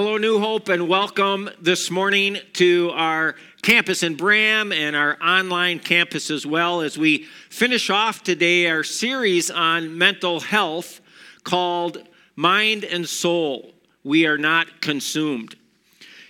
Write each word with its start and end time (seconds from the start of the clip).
Hello, 0.00 0.16
New 0.16 0.38
Hope, 0.38 0.68
and 0.68 0.88
welcome 0.88 1.50
this 1.60 1.90
morning 1.90 2.38
to 2.52 2.92
our 2.94 3.34
campus 3.62 4.04
in 4.04 4.14
Bram 4.14 4.70
and 4.70 4.94
our 4.94 5.20
online 5.20 5.80
campus 5.80 6.30
as 6.30 6.46
well 6.46 6.82
as 6.82 6.96
we 6.96 7.24
finish 7.50 7.90
off 7.90 8.22
today 8.22 8.68
our 8.68 8.84
series 8.84 9.50
on 9.50 9.98
mental 9.98 10.38
health 10.38 11.00
called 11.42 12.06
Mind 12.36 12.84
and 12.84 13.08
Soul. 13.08 13.72
We 14.04 14.24
are 14.24 14.38
not 14.38 14.80
consumed. 14.80 15.56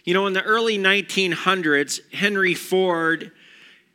You 0.03 0.15
know, 0.15 0.27
in 0.27 0.33
the 0.33 0.43
early 0.45 0.79
1900s, 0.79 2.01
Henry 2.11 2.55
Ford 2.55 3.33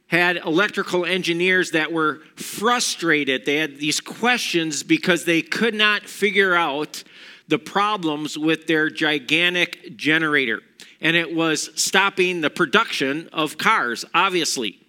had 0.06 0.38
electrical 0.38 1.04
engineers 1.04 1.72
that 1.72 1.92
were 1.92 2.22
frustrated. 2.36 3.48
They 3.48 3.56
had 3.56 3.80
these 3.80 4.00
questions 4.00 4.84
because 4.84 5.26
they 5.26 5.42
could 5.42 5.74
not 5.74 6.04
figure 6.04 6.54
out 6.54 7.04
the 7.48 7.60
problems 7.60 8.38
with 8.38 8.68
their 8.68 8.90
gigantic 8.90 9.96
generator. 9.98 10.62
And 11.02 11.16
it 11.16 11.36
was 11.36 11.70
stopping 11.76 12.42
the 12.42 12.50
production 12.50 13.30
of 13.34 13.58
cars, 13.58 14.06
obviously. 14.14 14.80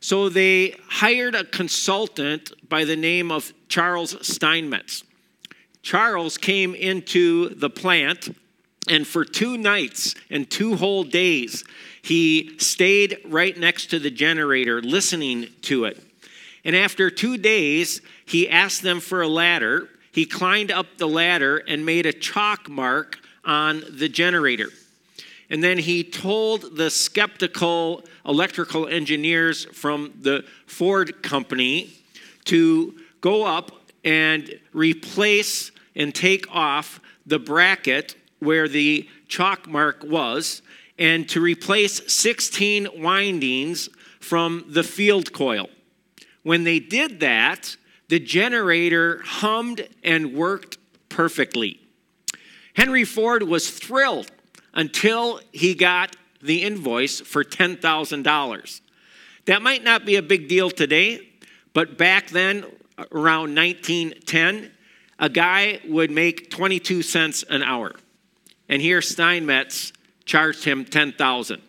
So 0.00 0.28
they 0.28 0.76
hired 0.88 1.34
a 1.34 1.44
consultant 1.44 2.52
by 2.68 2.84
the 2.84 2.96
name 2.96 3.30
of 3.30 3.52
Charles 3.68 4.16
Steinmetz. 4.26 5.04
Charles 5.82 6.38
came 6.38 6.74
into 6.74 7.54
the 7.54 7.70
plant, 7.70 8.36
and 8.88 9.06
for 9.06 9.24
two 9.24 9.58
nights 9.58 10.14
and 10.30 10.50
two 10.50 10.76
whole 10.76 11.04
days, 11.04 11.64
he 12.02 12.56
stayed 12.58 13.18
right 13.26 13.56
next 13.56 13.86
to 13.86 13.98
the 13.98 14.10
generator, 14.10 14.80
listening 14.80 15.48
to 15.62 15.84
it. 15.84 16.02
And 16.64 16.74
after 16.76 17.10
two 17.10 17.36
days, 17.36 18.00
he 18.24 18.48
asked 18.48 18.82
them 18.82 19.00
for 19.00 19.22
a 19.22 19.28
ladder 19.28 19.88
he 20.12 20.24
climbed 20.24 20.70
up 20.70 20.86
the 20.96 21.08
ladder 21.08 21.58
and 21.58 21.84
made 21.84 22.06
a 22.06 22.12
chalk 22.12 22.68
mark 22.68 23.18
on 23.44 23.82
the 23.90 24.08
generator. 24.08 24.68
And 25.50 25.62
then 25.62 25.78
he 25.78 26.04
told 26.04 26.76
the 26.76 26.90
skeptical 26.90 28.04
electrical 28.26 28.86
engineers 28.86 29.64
from 29.66 30.12
the 30.20 30.44
Ford 30.66 31.22
company 31.22 31.90
to 32.44 32.94
go 33.20 33.44
up 33.44 33.72
and 34.04 34.58
replace 34.72 35.70
and 35.96 36.14
take 36.14 36.46
off 36.54 37.00
the 37.26 37.38
bracket 37.38 38.14
where 38.38 38.68
the 38.68 39.08
chalk 39.26 39.66
mark 39.66 40.04
was 40.04 40.62
and 40.98 41.28
to 41.28 41.40
replace 41.40 42.12
16 42.12 42.88
windings 42.96 43.88
from 44.20 44.64
the 44.68 44.82
field 44.82 45.32
coil. 45.32 45.68
When 46.42 46.64
they 46.64 46.78
did 46.78 47.20
that, 47.20 47.76
the 48.08 48.18
generator 48.18 49.22
hummed 49.24 49.86
and 50.02 50.34
worked 50.34 50.78
perfectly. 51.08 51.80
Henry 52.74 53.04
Ford 53.04 53.42
was 53.42 53.70
thrilled 53.70 54.30
until 54.72 55.40
he 55.52 55.74
got 55.74 56.16
the 56.40 56.62
invoice 56.62 57.20
for 57.20 57.42
$10,000. 57.44 58.80
That 59.46 59.62
might 59.62 59.82
not 59.82 60.04
be 60.04 60.16
a 60.16 60.22
big 60.22 60.48
deal 60.48 60.70
today, 60.70 61.28
but 61.72 61.98
back 61.98 62.28
then, 62.28 62.64
around 63.12 63.54
1910, 63.54 64.70
a 65.18 65.28
guy 65.28 65.80
would 65.86 66.10
make 66.10 66.50
22 66.50 67.02
cents 67.02 67.42
an 67.50 67.62
hour. 67.62 67.94
And 68.68 68.80
here 68.80 69.02
Steinmetz 69.02 69.92
charged 70.24 70.64
him 70.64 70.84
10,000. 70.84 71.62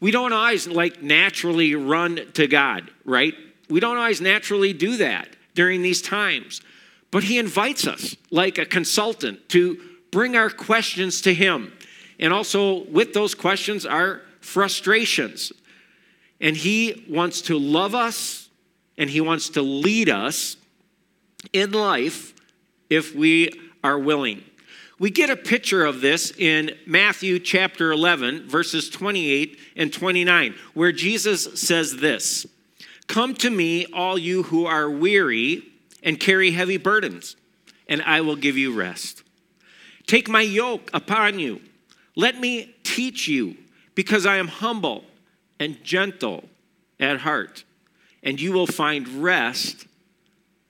We 0.00 0.10
don't 0.10 0.32
always 0.32 0.66
like 0.66 1.02
naturally 1.02 1.74
run 1.74 2.20
to 2.34 2.46
God, 2.46 2.90
right? 3.04 3.34
We 3.68 3.80
don't 3.80 3.96
always 3.96 4.20
naturally 4.20 4.72
do 4.72 4.96
that 4.98 5.28
during 5.54 5.82
these 5.82 6.02
times. 6.02 6.60
But 7.10 7.24
He 7.24 7.38
invites 7.38 7.86
us, 7.86 8.16
like 8.30 8.58
a 8.58 8.66
consultant, 8.66 9.48
to 9.50 9.80
bring 10.10 10.36
our 10.36 10.50
questions 10.50 11.20
to 11.22 11.34
Him. 11.34 11.72
And 12.18 12.32
also, 12.32 12.84
with 12.84 13.12
those 13.12 13.34
questions, 13.34 13.84
our 13.84 14.22
frustrations 14.40 15.52
and 16.40 16.56
He 16.56 17.06
wants 17.08 17.42
to 17.42 17.58
love 17.58 17.94
us 17.94 18.48
and 18.98 19.10
He 19.10 19.20
wants 19.20 19.50
to 19.50 19.62
lead 19.62 20.08
us 20.08 20.56
in 21.52 21.72
life 21.72 22.34
if 22.90 23.14
we 23.14 23.50
are 23.82 23.98
willing. 23.98 24.42
We 24.98 25.10
get 25.10 25.28
a 25.28 25.36
picture 25.36 25.84
of 25.84 26.00
this 26.00 26.32
in 26.38 26.70
Matthew 26.86 27.38
chapter 27.38 27.92
11, 27.92 28.48
verses 28.48 28.88
28 28.88 29.58
and 29.76 29.92
29, 29.92 30.54
where 30.72 30.92
Jesus 30.92 31.60
says 31.60 31.96
this 31.98 32.46
Come 33.06 33.34
to 33.34 33.50
me, 33.50 33.86
all 33.92 34.16
you 34.16 34.44
who 34.44 34.64
are 34.64 34.88
weary 34.88 35.62
and 36.02 36.18
carry 36.18 36.52
heavy 36.52 36.78
burdens, 36.78 37.36
and 37.88 38.00
I 38.02 38.22
will 38.22 38.36
give 38.36 38.56
you 38.56 38.72
rest. 38.72 39.22
Take 40.06 40.28
my 40.28 40.40
yoke 40.40 40.88
upon 40.94 41.38
you. 41.38 41.60
Let 42.14 42.40
me 42.40 42.74
teach 42.82 43.28
you, 43.28 43.56
because 43.94 44.24
I 44.24 44.36
am 44.36 44.48
humble 44.48 45.04
and 45.58 45.82
gentle 45.82 46.44
at 46.98 47.18
heart, 47.18 47.64
and 48.22 48.40
you 48.40 48.52
will 48.52 48.66
find 48.66 49.06
rest 49.22 49.86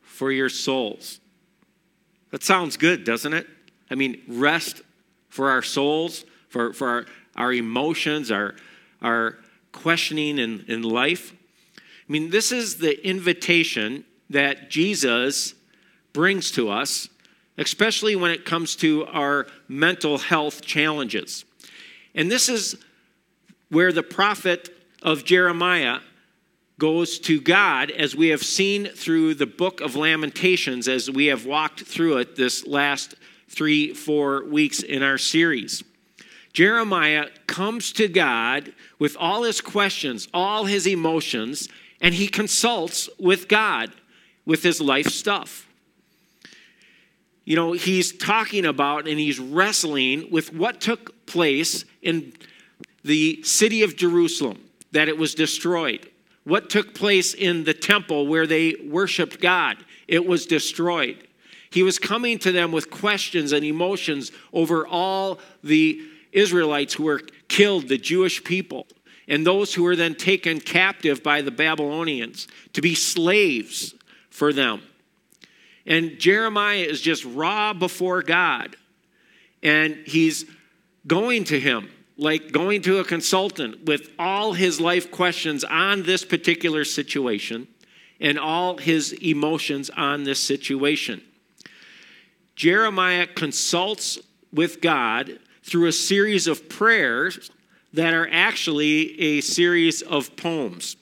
for 0.03 0.33
your 0.33 0.49
souls. 0.49 1.21
That 2.31 2.43
sounds 2.43 2.77
good, 2.77 3.05
doesn't 3.05 3.33
it? 3.33 3.47
I 3.91 3.95
mean, 3.95 4.23
rest 4.27 4.83
for 5.29 5.51
our 5.51 5.63
souls, 5.63 6.25
for, 6.49 6.73
for 6.73 6.89
our, 6.89 7.07
our 7.37 7.53
emotions, 7.53 8.31
our, 8.31 8.55
our 9.03 9.39
questioning 9.73 10.39
in, 10.39 10.65
in 10.69 10.83
life. 10.83 11.33
I 11.77 12.13
mean, 12.13 12.31
this 12.31 12.53
is 12.53 12.77
the 12.79 13.07
invitation 13.07 14.05
that 14.31 14.71
Jesus 14.71 15.55
brings 16.13 16.51
to 16.53 16.71
us, 16.71 17.09
especially 17.59 18.17
when 18.17 18.31
it 18.31 18.45
comes 18.45 18.77
to 18.77 19.07
our 19.07 19.47
mental 19.69 20.19
health 20.19 20.63
challenges. 20.63 21.45
And 22.15 22.31
this 22.31 22.49
is 22.49 22.77
where 23.69 23.93
the 23.93 24.03
prophet 24.03 24.76
of 25.03 25.25
Jeremiah 25.25 26.01
goes 26.79 27.19
to 27.21 27.41
God, 27.41 27.91
as 27.91 28.15
we 28.15 28.29
have 28.29 28.43
seen 28.43 28.87
through 28.87 29.35
the 29.35 29.47
book 29.47 29.81
of 29.81 29.97
Lamentations, 29.97 30.89
as 30.89 31.11
we 31.11 31.27
have 31.27 31.47
walked 31.47 31.83
through 31.83 32.19
it 32.19 32.37
this 32.37 32.67
last 32.67 33.15
three, 33.49 33.95
four 33.95 34.45
weeks 34.45 34.83
in 34.83 35.03
our 35.03 35.19
series. 35.19 35.83
Jeremiah 36.53 37.29
comes 37.47 37.93
to 37.93 38.09
God 38.09 38.73
with 38.99 39.17
all 39.19 39.43
his 39.43 39.61
questions, 39.61 40.29
all 40.33 40.65
his 40.65 40.87
emotions, 40.87 41.69
and 42.01 42.15
he 42.15 42.29
consults 42.29 43.09
with 43.19 43.49
God 43.49 43.93
with 44.47 44.63
his 44.63 44.81
life 44.81 45.09
stuff. 45.09 45.69
You 47.45 47.57
know, 47.57 47.73
he's 47.73 48.13
talking 48.13 48.65
about 48.65 49.07
and 49.07 49.19
he's 49.19 49.39
wrestling 49.39 50.31
with 50.31 50.53
what 50.53 50.81
took 50.81 51.27
place 51.27 51.85
in 52.03 52.33
the 53.05 53.43
city 53.43 53.83
of 53.83 53.97
Jerusalem, 53.97 54.59
that 54.97 55.09
it 55.09 55.19
was 55.19 55.35
destroyed. 55.35 56.09
What 56.45 56.71
took 56.71 56.95
place 56.95 57.35
in 57.35 57.65
the 57.65 57.75
temple 57.75 58.27
where 58.27 58.47
they 58.47 58.77
worshiped 58.83 59.41
God, 59.41 59.77
it 60.09 60.27
was 60.27 60.47
destroyed. 60.47 61.19
He 61.71 61.83
was 61.83 61.99
coming 61.99 62.39
to 62.39 62.53
them 62.53 62.73
with 62.73 62.91
questions 62.91 63.53
and 63.53 63.63
emotions 63.65 64.33
over 64.53 64.87
all 64.87 65.39
the 65.63 66.01
Israelites 66.33 66.95
who 66.95 67.03
were 67.03 67.21
killed, 67.49 67.89
the 67.89 67.99
Jewish 67.99 68.43
people, 68.43 68.87
and 69.29 69.47
those 69.47 69.75
who 69.75 69.83
were 69.83 69.97
then 69.97 70.15
taken 70.15 70.61
captive 70.61 71.23
by 71.23 71.43
the 71.43 71.51
Babylonians 71.51 72.49
to 72.73 72.81
be 72.81 72.95
slaves 72.95 73.95
for 74.31 74.53
them. 74.53 74.81
And 75.85 76.19
Jeremiah 76.19 76.79
is 76.79 77.03
just 77.03 77.25
raw 77.25 77.75
before 77.75 78.23
God. 78.23 78.77
And 79.63 79.97
he's 80.07 80.47
going 81.07 81.45
to 81.45 81.61
him, 81.61 81.91
like 82.17 82.53
going 82.53 82.83
to 82.83 82.99
a 82.99 83.05
consultant 83.05 83.85
with 83.85 84.11
all 84.19 84.55
his 84.55 84.81
life 84.81 85.11
questions 85.11 85.65
on 85.65 86.03
this 86.05 86.25
particular 86.25 86.85
situation 86.85 87.69
and 88.21 88.39
all 88.39 88.79
his 88.79 89.13
emotions 89.13 89.91
on 89.91 90.25
this 90.25 90.43
situation. 90.43 91.23
Jeremiah 92.55 93.27
consults 93.27 94.19
with 94.53 94.81
God 94.81 95.39
through 95.63 95.89
a 95.89 95.93
series 95.93 96.47
of 96.47 96.69
prayers 96.69 97.51
that 97.93 98.15
are 98.15 98.29
actually 98.31 99.21
a 99.21 99.41
series 99.43 100.01
of 100.03 100.35
poems. 100.37 100.97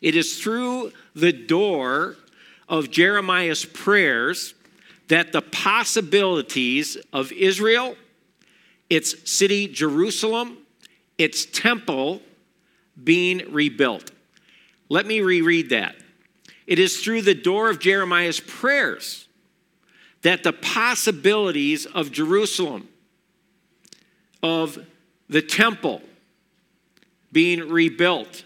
It 0.00 0.16
is 0.16 0.40
through 0.40 0.92
the 1.14 1.32
door 1.32 2.16
of 2.68 2.90
Jeremiah's 2.90 3.64
prayers 3.64 4.54
that 5.08 5.32
the 5.32 5.42
possibilities 5.42 6.96
of 7.12 7.30
Israel, 7.32 7.96
its 8.90 9.30
city 9.30 9.68
Jerusalem, 9.68 10.58
its 11.18 11.46
temple 11.46 12.20
being 13.02 13.52
rebuilt. 13.52 14.10
Let 14.88 15.06
me 15.06 15.20
reread 15.20 15.70
that. 15.70 15.96
It 16.66 16.78
is 16.78 17.02
through 17.02 17.22
the 17.22 17.34
door 17.34 17.70
of 17.70 17.78
Jeremiah's 17.78 18.40
prayers 18.40 19.28
that 20.22 20.42
the 20.42 20.52
possibilities 20.52 21.84
of 21.86 22.10
Jerusalem, 22.10 22.88
of 24.42 24.78
the 25.28 25.42
temple 25.42 26.00
being 27.32 27.68
rebuilt, 27.68 28.44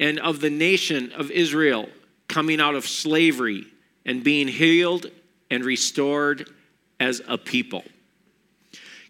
and 0.00 0.18
of 0.18 0.40
the 0.40 0.50
nation 0.50 1.12
of 1.12 1.30
Israel 1.30 1.88
coming 2.28 2.60
out 2.60 2.74
of 2.74 2.86
slavery 2.86 3.66
and 4.06 4.24
being 4.24 4.48
healed 4.48 5.10
and 5.50 5.64
restored 5.64 6.50
as 6.98 7.22
a 7.28 7.38
people. 7.38 7.84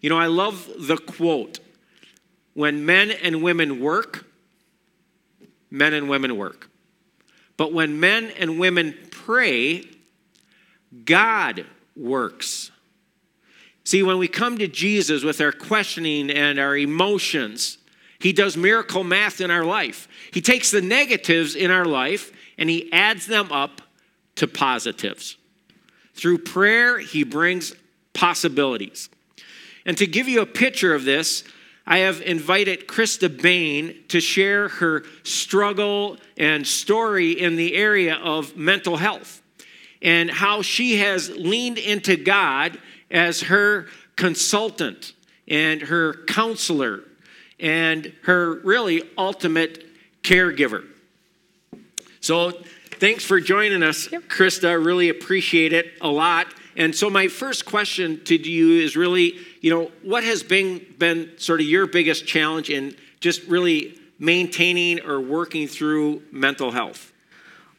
You 0.01 0.09
know, 0.09 0.17
I 0.17 0.27
love 0.27 0.69
the 0.77 0.97
quote 0.97 1.59
when 2.53 2.85
men 2.85 3.11
and 3.11 3.43
women 3.43 3.79
work, 3.79 4.25
men 5.69 5.93
and 5.93 6.09
women 6.09 6.37
work. 6.37 6.69
But 7.57 7.73
when 7.73 7.99
men 7.99 8.31
and 8.37 8.59
women 8.59 8.95
pray, 9.11 9.83
God 11.03 11.65
works. 11.95 12.71
See, 13.83 14.01
when 14.03 14.17
we 14.17 14.27
come 14.27 14.57
to 14.57 14.67
Jesus 14.67 15.23
with 15.23 15.39
our 15.39 15.51
questioning 15.51 16.31
and 16.31 16.59
our 16.59 16.75
emotions, 16.75 17.77
He 18.19 18.33
does 18.33 18.57
miracle 18.57 19.03
math 19.03 19.39
in 19.39 19.51
our 19.51 19.63
life. 19.63 20.07
He 20.31 20.41
takes 20.41 20.71
the 20.71 20.81
negatives 20.81 21.55
in 21.55 21.71
our 21.71 21.85
life 21.85 22.31
and 22.57 22.69
He 22.69 22.91
adds 22.91 23.27
them 23.27 23.51
up 23.51 23.81
to 24.35 24.47
positives. 24.47 25.37
Through 26.13 26.39
prayer, 26.39 26.97
He 26.99 27.23
brings 27.23 27.73
possibilities. 28.13 29.09
And 29.85 29.97
to 29.97 30.07
give 30.07 30.27
you 30.27 30.41
a 30.41 30.45
picture 30.45 30.93
of 30.93 31.05
this, 31.05 31.43
I 31.87 31.99
have 31.99 32.21
invited 32.21 32.87
Krista 32.87 33.29
Bain 33.41 34.03
to 34.07 34.19
share 34.19 34.69
her 34.69 35.03
struggle 35.23 36.17
and 36.35 36.65
story 36.65 37.31
in 37.31 37.55
the 37.55 37.75
area 37.75 38.15
of 38.15 38.57
mental 38.57 38.97
health 38.97 39.43
and 40.01 40.31
how 40.31 40.61
she 40.61 40.97
has 40.97 41.29
leaned 41.29 41.77
into 41.77 42.15
God 42.15 42.79
as 43.11 43.41
her 43.41 43.87
consultant 44.15 45.13
and 45.47 45.81
her 45.83 46.25
counselor 46.25 47.01
and 47.59 48.11
her 48.23 48.55
really 48.61 49.03
ultimate 49.17 49.85
caregiver. 50.23 50.85
So, 52.19 52.51
thanks 52.99 53.23
for 53.23 53.39
joining 53.39 53.83
us, 53.83 54.11
yep. 54.11 54.23
Krista. 54.23 54.83
Really 54.83 55.09
appreciate 55.09 55.73
it 55.73 55.93
a 56.01 56.07
lot. 56.07 56.47
And 56.75 56.93
so, 56.93 57.09
my 57.09 57.27
first 57.27 57.65
question 57.65 58.23
to 58.25 58.35
you 58.35 58.81
is 58.81 58.97
really, 58.97 59.35
you 59.61 59.69
know, 59.69 59.91
what 60.03 60.23
has 60.23 60.43
been, 60.43 60.85
been 60.97 61.31
sort 61.37 61.61
of 61.61 61.65
your 61.65 61.87
biggest 61.87 62.27
challenge 62.27 62.69
in 62.69 62.95
just 63.21 63.43
really 63.43 63.97
maintaining 64.19 65.05
or 65.05 65.19
working 65.19 65.67
through 65.67 66.23
mental 66.31 66.71
health? 66.71 67.13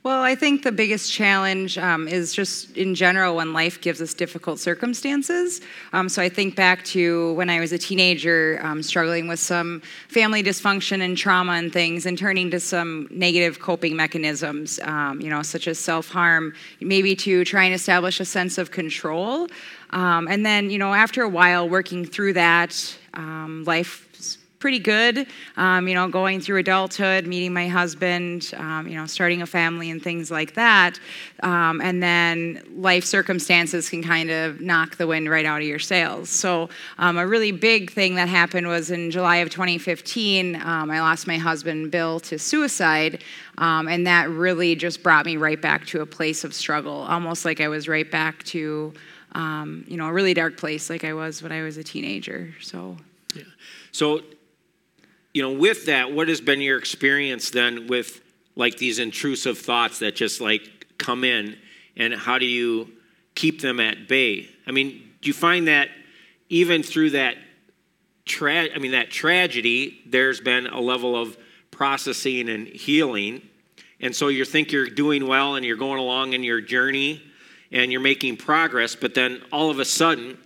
Well, 0.07 0.23
I 0.23 0.37
think 0.37 0.63
the 0.63 0.71
biggest 0.71 1.13
challenge 1.13 1.79
um, 1.79 2.07
is 2.07 2.33
just 2.33 2.77
in 2.77 2.95
general 2.95 3.35
when 3.35 3.53
life 3.53 3.81
gives 3.81 4.01
us 4.01 4.15
difficult 4.15 4.61
circumstances. 4.61 5.61
Um, 5.93 6.09
so 6.09 6.23
I 6.23 6.29
think 6.29 6.55
back 6.55 6.85
to 6.95 7.33
when 7.33 7.51
I 7.51 7.59
was 7.59 7.73
a 7.73 7.79
teenager, 7.79 8.61
um, 8.63 8.85
struggling 8.85 9.27
with 9.27 9.41
some 9.41 9.83
family 10.07 10.45
dysfunction 10.45 11.01
and 11.01 11.19
trauma 11.19 11.55
and 11.55 11.73
things, 11.73 12.07
and 12.07 12.17
turning 12.17 12.53
to 12.53 12.61
some 12.61 13.09
negative 13.11 13.59
coping 13.59 13.97
mechanisms, 13.97 14.79
um, 14.85 15.21
you 15.21 15.29
know, 15.29 15.43
such 15.43 15.67
as 15.67 15.77
self 15.77 16.09
harm, 16.09 16.55
maybe 16.81 17.17
to 17.17 17.45
try 17.45 17.65
and 17.65 17.75
establish 17.75 18.21
a 18.21 18.25
sense 18.25 18.59
of 18.59 18.71
control. 18.71 19.49
Um, 19.91 20.29
and 20.29 20.47
then, 20.47 20.71
you 20.71 20.79
know, 20.79 20.95
after 20.95 21.23
a 21.23 21.29
while 21.29 21.69
working 21.69 22.05
through 22.05 22.35
that, 22.35 22.97
um, 23.15 23.65
life 23.65 24.06
pretty 24.67 24.81
good. 24.81 25.29
Um, 25.57 25.87
you 25.87 25.95
know, 25.95 26.09
going 26.09 26.41
through 26.41 26.59
adulthood, 26.59 27.25
meeting 27.25 27.53
my 27.53 27.69
husband, 27.69 28.53
um, 28.57 28.89
you 28.89 28.97
know, 28.97 29.07
starting 29.07 29.41
a 29.41 29.47
family 29.47 29.91
and 29.91 30.03
things 30.03 30.29
like 30.29 30.55
that. 30.55 30.99
Um, 31.45 31.81
and 31.81 32.03
then 32.03 32.61
life 32.75 33.05
circumstances 33.05 33.89
can 33.89 34.03
kind 34.03 34.29
of 34.29 34.61
knock 34.61 34.97
the 34.97 35.07
wind 35.07 35.31
right 35.31 35.47
out 35.47 35.61
of 35.61 35.69
your 35.69 35.79
sails. 35.79 36.31
So, 36.31 36.69
um, 36.99 37.17
a 37.17 37.25
really 37.25 37.53
big 37.53 37.93
thing 37.93 38.17
that 38.17 38.29
happened 38.29 38.67
was 38.67 38.91
in 38.91 39.13
July 39.13 39.37
of 39.37 39.51
2015, 39.51 40.57
um, 40.57 40.91
I 40.91 41.01
lost 41.01 41.29
my 41.29 41.39
husband, 41.39 41.93
Bill, 41.93 42.19
to 42.19 42.37
suicide. 42.37 43.23
Um, 43.59 43.87
and 43.87 44.05
that 44.09 44.29
really 44.31 44.75
just 44.75 45.01
brought 45.01 45.27
me 45.27 45.37
right 45.37 45.63
back 45.63 45.87
to 45.87 46.01
a 46.01 46.07
place 46.07 46.43
of 46.43 46.53
struggle, 46.53 47.07
almost 47.09 47.45
like 47.45 47.61
I 47.61 47.69
was 47.69 47.87
right 47.87 48.11
back 48.11 48.43
to, 48.47 48.93
you 49.33 49.97
know, 49.97 50.07
a 50.09 50.13
really 50.13 50.35
dark 50.35 50.57
place 50.57 50.91
like 50.91 51.05
I 51.05 51.13
was 51.13 51.41
when 51.41 51.53
I 51.53 51.63
was 51.63 51.77
a 51.77 51.85
teenager. 51.85 52.53
So, 52.61 52.97
yeah. 53.37 53.45
So, 53.93 54.23
you 55.37 55.43
know, 55.43 55.53
with 55.53 55.85
that, 55.85 56.13
what 56.13 56.29
has 56.29 56.41
been 56.41 56.63
your 56.63 56.79
experience 56.79 57.51
then 57.51 57.89
with 57.89 58.23
like 58.55 58.79
these 58.79 58.99
intrusive 58.99 59.59
thoughts 59.59 59.99
that 59.99 60.17
just 60.17 60.41
like 60.41 60.63
come 60.97 61.25
in, 61.25 61.59
and 61.95 62.15
how 62.15 62.39
do 62.39 62.47
you 62.47 62.91
keep 63.35 63.61
them 63.61 63.79
at 63.79 64.09
bay? 64.09 64.49
I 64.67 64.71
mean, 64.71 64.93
do 65.21 65.29
you 65.29 65.35
find 65.35 65.69
that 65.69 65.91
even 66.49 66.83
through 66.83 67.11
that 67.11 67.37
tra- 68.25 68.75
I 68.75 68.79
mean 68.79 68.93
that 68.93 69.11
tragedy, 69.11 70.01
there's 70.07 70.41
been 70.41 70.69
a 70.69 70.81
level 70.81 71.15
of 71.15 71.37
processing 71.71 72.49
and 72.49 72.67
healing, 72.67 73.43
and 74.01 74.17
so 74.17 74.29
you 74.29 74.47
think 74.47 74.73
you're 74.73 74.87
doing 74.89 75.27
well 75.27 75.57
and 75.57 75.67
you're 75.67 75.77
going 75.77 75.99
along 75.99 76.33
in 76.33 76.45
your 76.45 76.63
journey 76.63 77.21
and 77.71 77.93
you're 77.93 78.01
making 78.01 78.39
progress, 78.39 78.97
but 78.97 79.13
then 79.13 79.43
all 79.53 79.69
of 79.69 79.81
a 79.81 79.85
sudden 79.85 80.39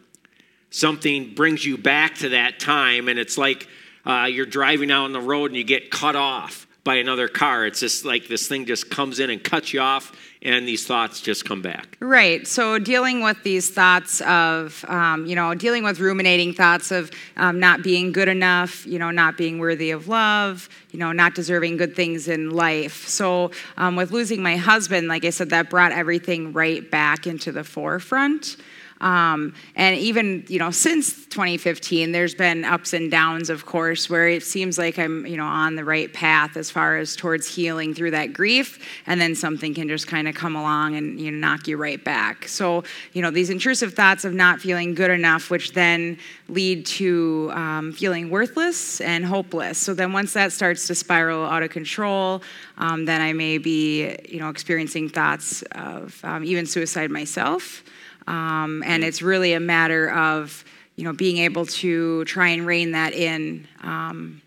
something 0.70 1.32
brings 1.32 1.64
you 1.64 1.78
back 1.78 2.16
to 2.16 2.30
that 2.30 2.58
time, 2.58 3.06
and 3.06 3.20
it's 3.20 3.38
like 3.38 3.68
uh, 4.06 4.28
you're 4.30 4.46
driving 4.46 4.90
out 4.90 5.04
on 5.04 5.12
the 5.12 5.20
road 5.20 5.50
and 5.50 5.56
you 5.56 5.64
get 5.64 5.90
cut 5.90 6.16
off 6.16 6.66
by 6.82 6.96
another 6.96 7.28
car. 7.28 7.66
It's 7.66 7.80
just 7.80 8.04
like 8.04 8.26
this 8.26 8.48
thing 8.48 8.64
just 8.66 8.90
comes 8.90 9.20
in 9.20 9.30
and 9.30 9.42
cuts 9.42 9.72
you 9.74 9.80
off, 9.80 10.16
and 10.42 10.66
these 10.66 10.86
thoughts 10.86 11.20
just 11.20 11.44
come 11.44 11.60
back. 11.60 11.98
Right. 12.00 12.46
So 12.46 12.78
dealing 12.78 13.22
with 13.22 13.42
these 13.42 13.68
thoughts 13.68 14.22
of, 14.22 14.82
um, 14.88 15.26
you 15.26 15.36
know, 15.36 15.54
dealing 15.54 15.84
with 15.84 16.00
ruminating 16.00 16.54
thoughts 16.54 16.90
of 16.90 17.10
um, 17.36 17.60
not 17.60 17.82
being 17.82 18.12
good 18.12 18.28
enough, 18.28 18.86
you 18.86 18.98
know, 18.98 19.10
not 19.10 19.36
being 19.36 19.58
worthy 19.58 19.90
of 19.90 20.08
love, 20.08 20.70
you 20.90 20.98
know, 20.98 21.12
not 21.12 21.34
deserving 21.34 21.76
good 21.76 21.94
things 21.94 22.26
in 22.26 22.50
life. 22.50 23.06
So 23.06 23.50
um, 23.76 23.96
with 23.96 24.10
losing 24.10 24.42
my 24.42 24.56
husband, 24.56 25.08
like 25.08 25.26
I 25.26 25.30
said, 25.30 25.50
that 25.50 25.68
brought 25.68 25.92
everything 25.92 26.54
right 26.54 26.90
back 26.90 27.26
into 27.26 27.52
the 27.52 27.62
forefront. 27.62 28.56
Um, 29.00 29.54
and 29.76 29.96
even, 29.96 30.44
you 30.48 30.58
know, 30.58 30.70
since 30.70 31.26
2015, 31.26 32.12
there's 32.12 32.34
been 32.34 32.64
ups 32.64 32.92
and 32.92 33.10
downs, 33.10 33.48
of 33.48 33.64
course, 33.64 34.10
where 34.10 34.28
it 34.28 34.42
seems 34.42 34.76
like 34.76 34.98
I'm, 34.98 35.26
you 35.26 35.36
know, 35.36 35.46
on 35.46 35.76
the 35.76 35.84
right 35.84 36.12
path 36.12 36.56
as 36.56 36.70
far 36.70 36.98
as 36.98 37.16
towards 37.16 37.46
healing 37.46 37.94
through 37.94 38.10
that 38.10 38.32
grief, 38.32 38.78
and 39.06 39.20
then 39.20 39.34
something 39.34 39.74
can 39.74 39.88
just 39.88 40.06
kind 40.06 40.28
of 40.28 40.34
come 40.34 40.54
along 40.54 40.96
and 40.96 41.18
you 41.18 41.30
know, 41.30 41.38
knock 41.38 41.66
you 41.66 41.76
right 41.76 42.02
back. 42.04 42.46
So, 42.46 42.84
you 43.12 43.22
know, 43.22 43.30
these 43.30 43.48
intrusive 43.48 43.94
thoughts 43.94 44.24
of 44.24 44.34
not 44.34 44.60
feeling 44.60 44.94
good 44.94 45.10
enough, 45.10 45.50
which 45.50 45.72
then 45.72 46.18
lead 46.48 46.84
to 46.84 47.50
um, 47.54 47.92
feeling 47.92 48.28
worthless 48.28 49.00
and 49.00 49.24
hopeless. 49.24 49.78
So 49.78 49.94
then 49.94 50.12
once 50.12 50.32
that 50.34 50.52
starts 50.52 50.86
to 50.88 50.94
spiral 50.94 51.44
out 51.46 51.62
of 51.62 51.70
control, 51.70 52.42
um, 52.76 53.04
then 53.06 53.20
I 53.20 53.32
may 53.32 53.58
be, 53.58 54.16
you 54.28 54.40
know, 54.40 54.50
experiencing 54.50 55.08
thoughts 55.08 55.62
of 55.72 56.20
um, 56.24 56.44
even 56.44 56.66
suicide 56.66 57.10
myself. 57.10 57.82
Um, 58.26 58.82
and 58.86 59.04
it's 59.04 59.22
really 59.22 59.52
a 59.52 59.60
matter 59.60 60.10
of, 60.10 60.64
you 60.96 61.04
know, 61.04 61.12
being 61.12 61.38
able 61.38 61.66
to 61.66 62.24
try 62.24 62.48
and 62.48 62.66
rein 62.66 62.92
that 62.92 63.12
in. 63.12 63.66
Um, 63.82 64.42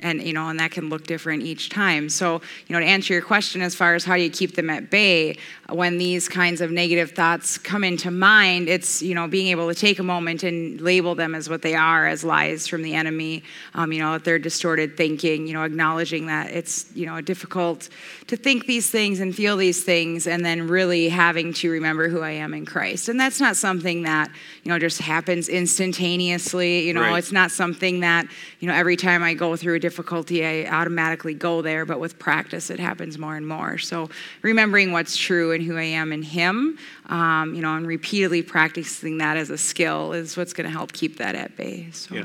and 0.00 0.22
you 0.22 0.32
know 0.32 0.48
and 0.48 0.60
that 0.60 0.70
can 0.70 0.90
look 0.90 1.06
different 1.06 1.42
each 1.42 1.70
time 1.70 2.08
so 2.10 2.40
you 2.66 2.74
know 2.74 2.80
to 2.80 2.84
answer 2.86 3.14
your 3.14 3.22
question 3.22 3.62
as 3.62 3.74
far 3.74 3.94
as 3.94 4.04
how 4.04 4.14
do 4.14 4.20
you 4.20 4.28
keep 4.28 4.54
them 4.54 4.68
at 4.68 4.90
bay 4.90 5.34
when 5.70 5.96
these 5.96 6.28
kinds 6.28 6.60
of 6.60 6.70
negative 6.70 7.12
thoughts 7.12 7.56
come 7.56 7.82
into 7.82 8.10
mind 8.10 8.68
it's 8.68 9.00
you 9.00 9.14
know 9.14 9.26
being 9.26 9.46
able 9.46 9.66
to 9.68 9.74
take 9.74 9.98
a 9.98 10.02
moment 10.02 10.42
and 10.42 10.82
label 10.82 11.14
them 11.14 11.34
as 11.34 11.48
what 11.48 11.62
they 11.62 11.74
are 11.74 12.06
as 12.06 12.22
lies 12.22 12.66
from 12.66 12.82
the 12.82 12.94
enemy 12.94 13.42
um, 13.74 13.90
you 13.90 13.98
know 13.98 14.14
if 14.14 14.22
they're 14.22 14.38
distorted 14.38 14.98
thinking 14.98 15.46
you 15.46 15.54
know 15.54 15.62
acknowledging 15.62 16.26
that 16.26 16.50
it's 16.50 16.86
you 16.94 17.06
know 17.06 17.20
difficult 17.22 17.88
to 18.26 18.36
think 18.36 18.66
these 18.66 18.90
things 18.90 19.18
and 19.20 19.34
feel 19.34 19.56
these 19.56 19.82
things 19.82 20.26
and 20.26 20.44
then 20.44 20.68
really 20.68 21.08
having 21.08 21.54
to 21.54 21.70
remember 21.70 22.08
who 22.10 22.20
i 22.20 22.30
am 22.30 22.52
in 22.52 22.66
christ 22.66 23.08
and 23.08 23.18
that's 23.18 23.40
not 23.40 23.56
something 23.56 24.02
that 24.02 24.30
you 24.62 24.70
know 24.70 24.78
just 24.78 25.00
happens 25.00 25.48
instantaneously 25.48 26.80
you 26.86 26.92
know 26.92 27.00
Right. 27.00 27.18
it's 27.18 27.32
not 27.32 27.50
something 27.50 28.00
that 28.00 28.26
you 28.60 28.68
know 28.68 28.74
every 28.74 28.96
time 28.96 29.22
i 29.22 29.32
go 29.32 29.56
through 29.56 29.76
a 29.76 29.78
difficulty 29.86 30.38
i 30.44 30.54
automatically 30.80 31.34
go 31.48 31.62
there 31.62 31.84
but 31.84 31.98
with 32.04 32.14
practice 32.18 32.70
it 32.70 32.80
happens 32.80 33.18
more 33.18 33.36
and 33.36 33.46
more 33.46 33.78
so 33.78 34.08
remembering 34.42 34.88
what's 34.96 35.16
true 35.16 35.52
and 35.54 35.62
who 35.64 35.76
i 35.76 35.88
am 36.02 36.12
in 36.12 36.22
him 36.22 36.76
um, 37.06 37.54
you 37.54 37.62
know 37.62 37.74
and 37.76 37.86
repeatedly 37.86 38.42
practicing 38.42 39.18
that 39.18 39.36
as 39.36 39.48
a 39.50 39.58
skill 39.58 40.12
is 40.12 40.36
what's 40.36 40.52
going 40.52 40.68
to 40.70 40.76
help 40.78 40.92
keep 40.92 41.18
that 41.18 41.34
at 41.34 41.56
bay 41.56 41.88
so 41.92 42.14
Yeah. 42.14 42.24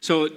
So 0.00 0.28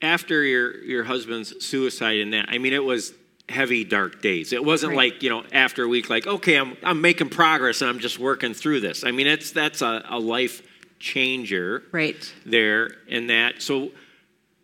after 0.00 0.42
your 0.42 0.82
your 0.84 1.04
husband's 1.04 1.50
suicide 1.64 2.18
and 2.20 2.32
that, 2.32 2.46
I 2.48 2.58
mean, 2.58 2.72
it 2.72 2.84
was 2.84 3.12
heavy, 3.48 3.84
dark 3.84 4.22
days. 4.22 4.52
It 4.52 4.64
wasn't 4.64 4.90
Right. 4.90 5.12
like 5.12 5.22
you 5.22 5.30
know 5.30 5.44
after 5.52 5.84
a 5.84 5.88
week, 5.88 6.08
like 6.10 6.26
okay, 6.26 6.56
I'm 6.56 6.76
I'm 6.82 7.00
making 7.00 7.28
progress 7.30 7.80
and 7.82 7.88
I'm 7.90 7.98
just 7.98 8.18
working 8.18 8.54
through 8.54 8.80
this. 8.80 9.04
I 9.04 9.10
mean, 9.10 9.26
it's 9.26 9.50
that's 9.52 9.82
a, 9.82 10.02
a 10.08 10.18
life 10.18 10.62
changer 10.98 11.82
right 11.92 12.32
there 12.46 12.82
in 13.06 13.26
that. 13.28 13.60
So, 13.60 13.90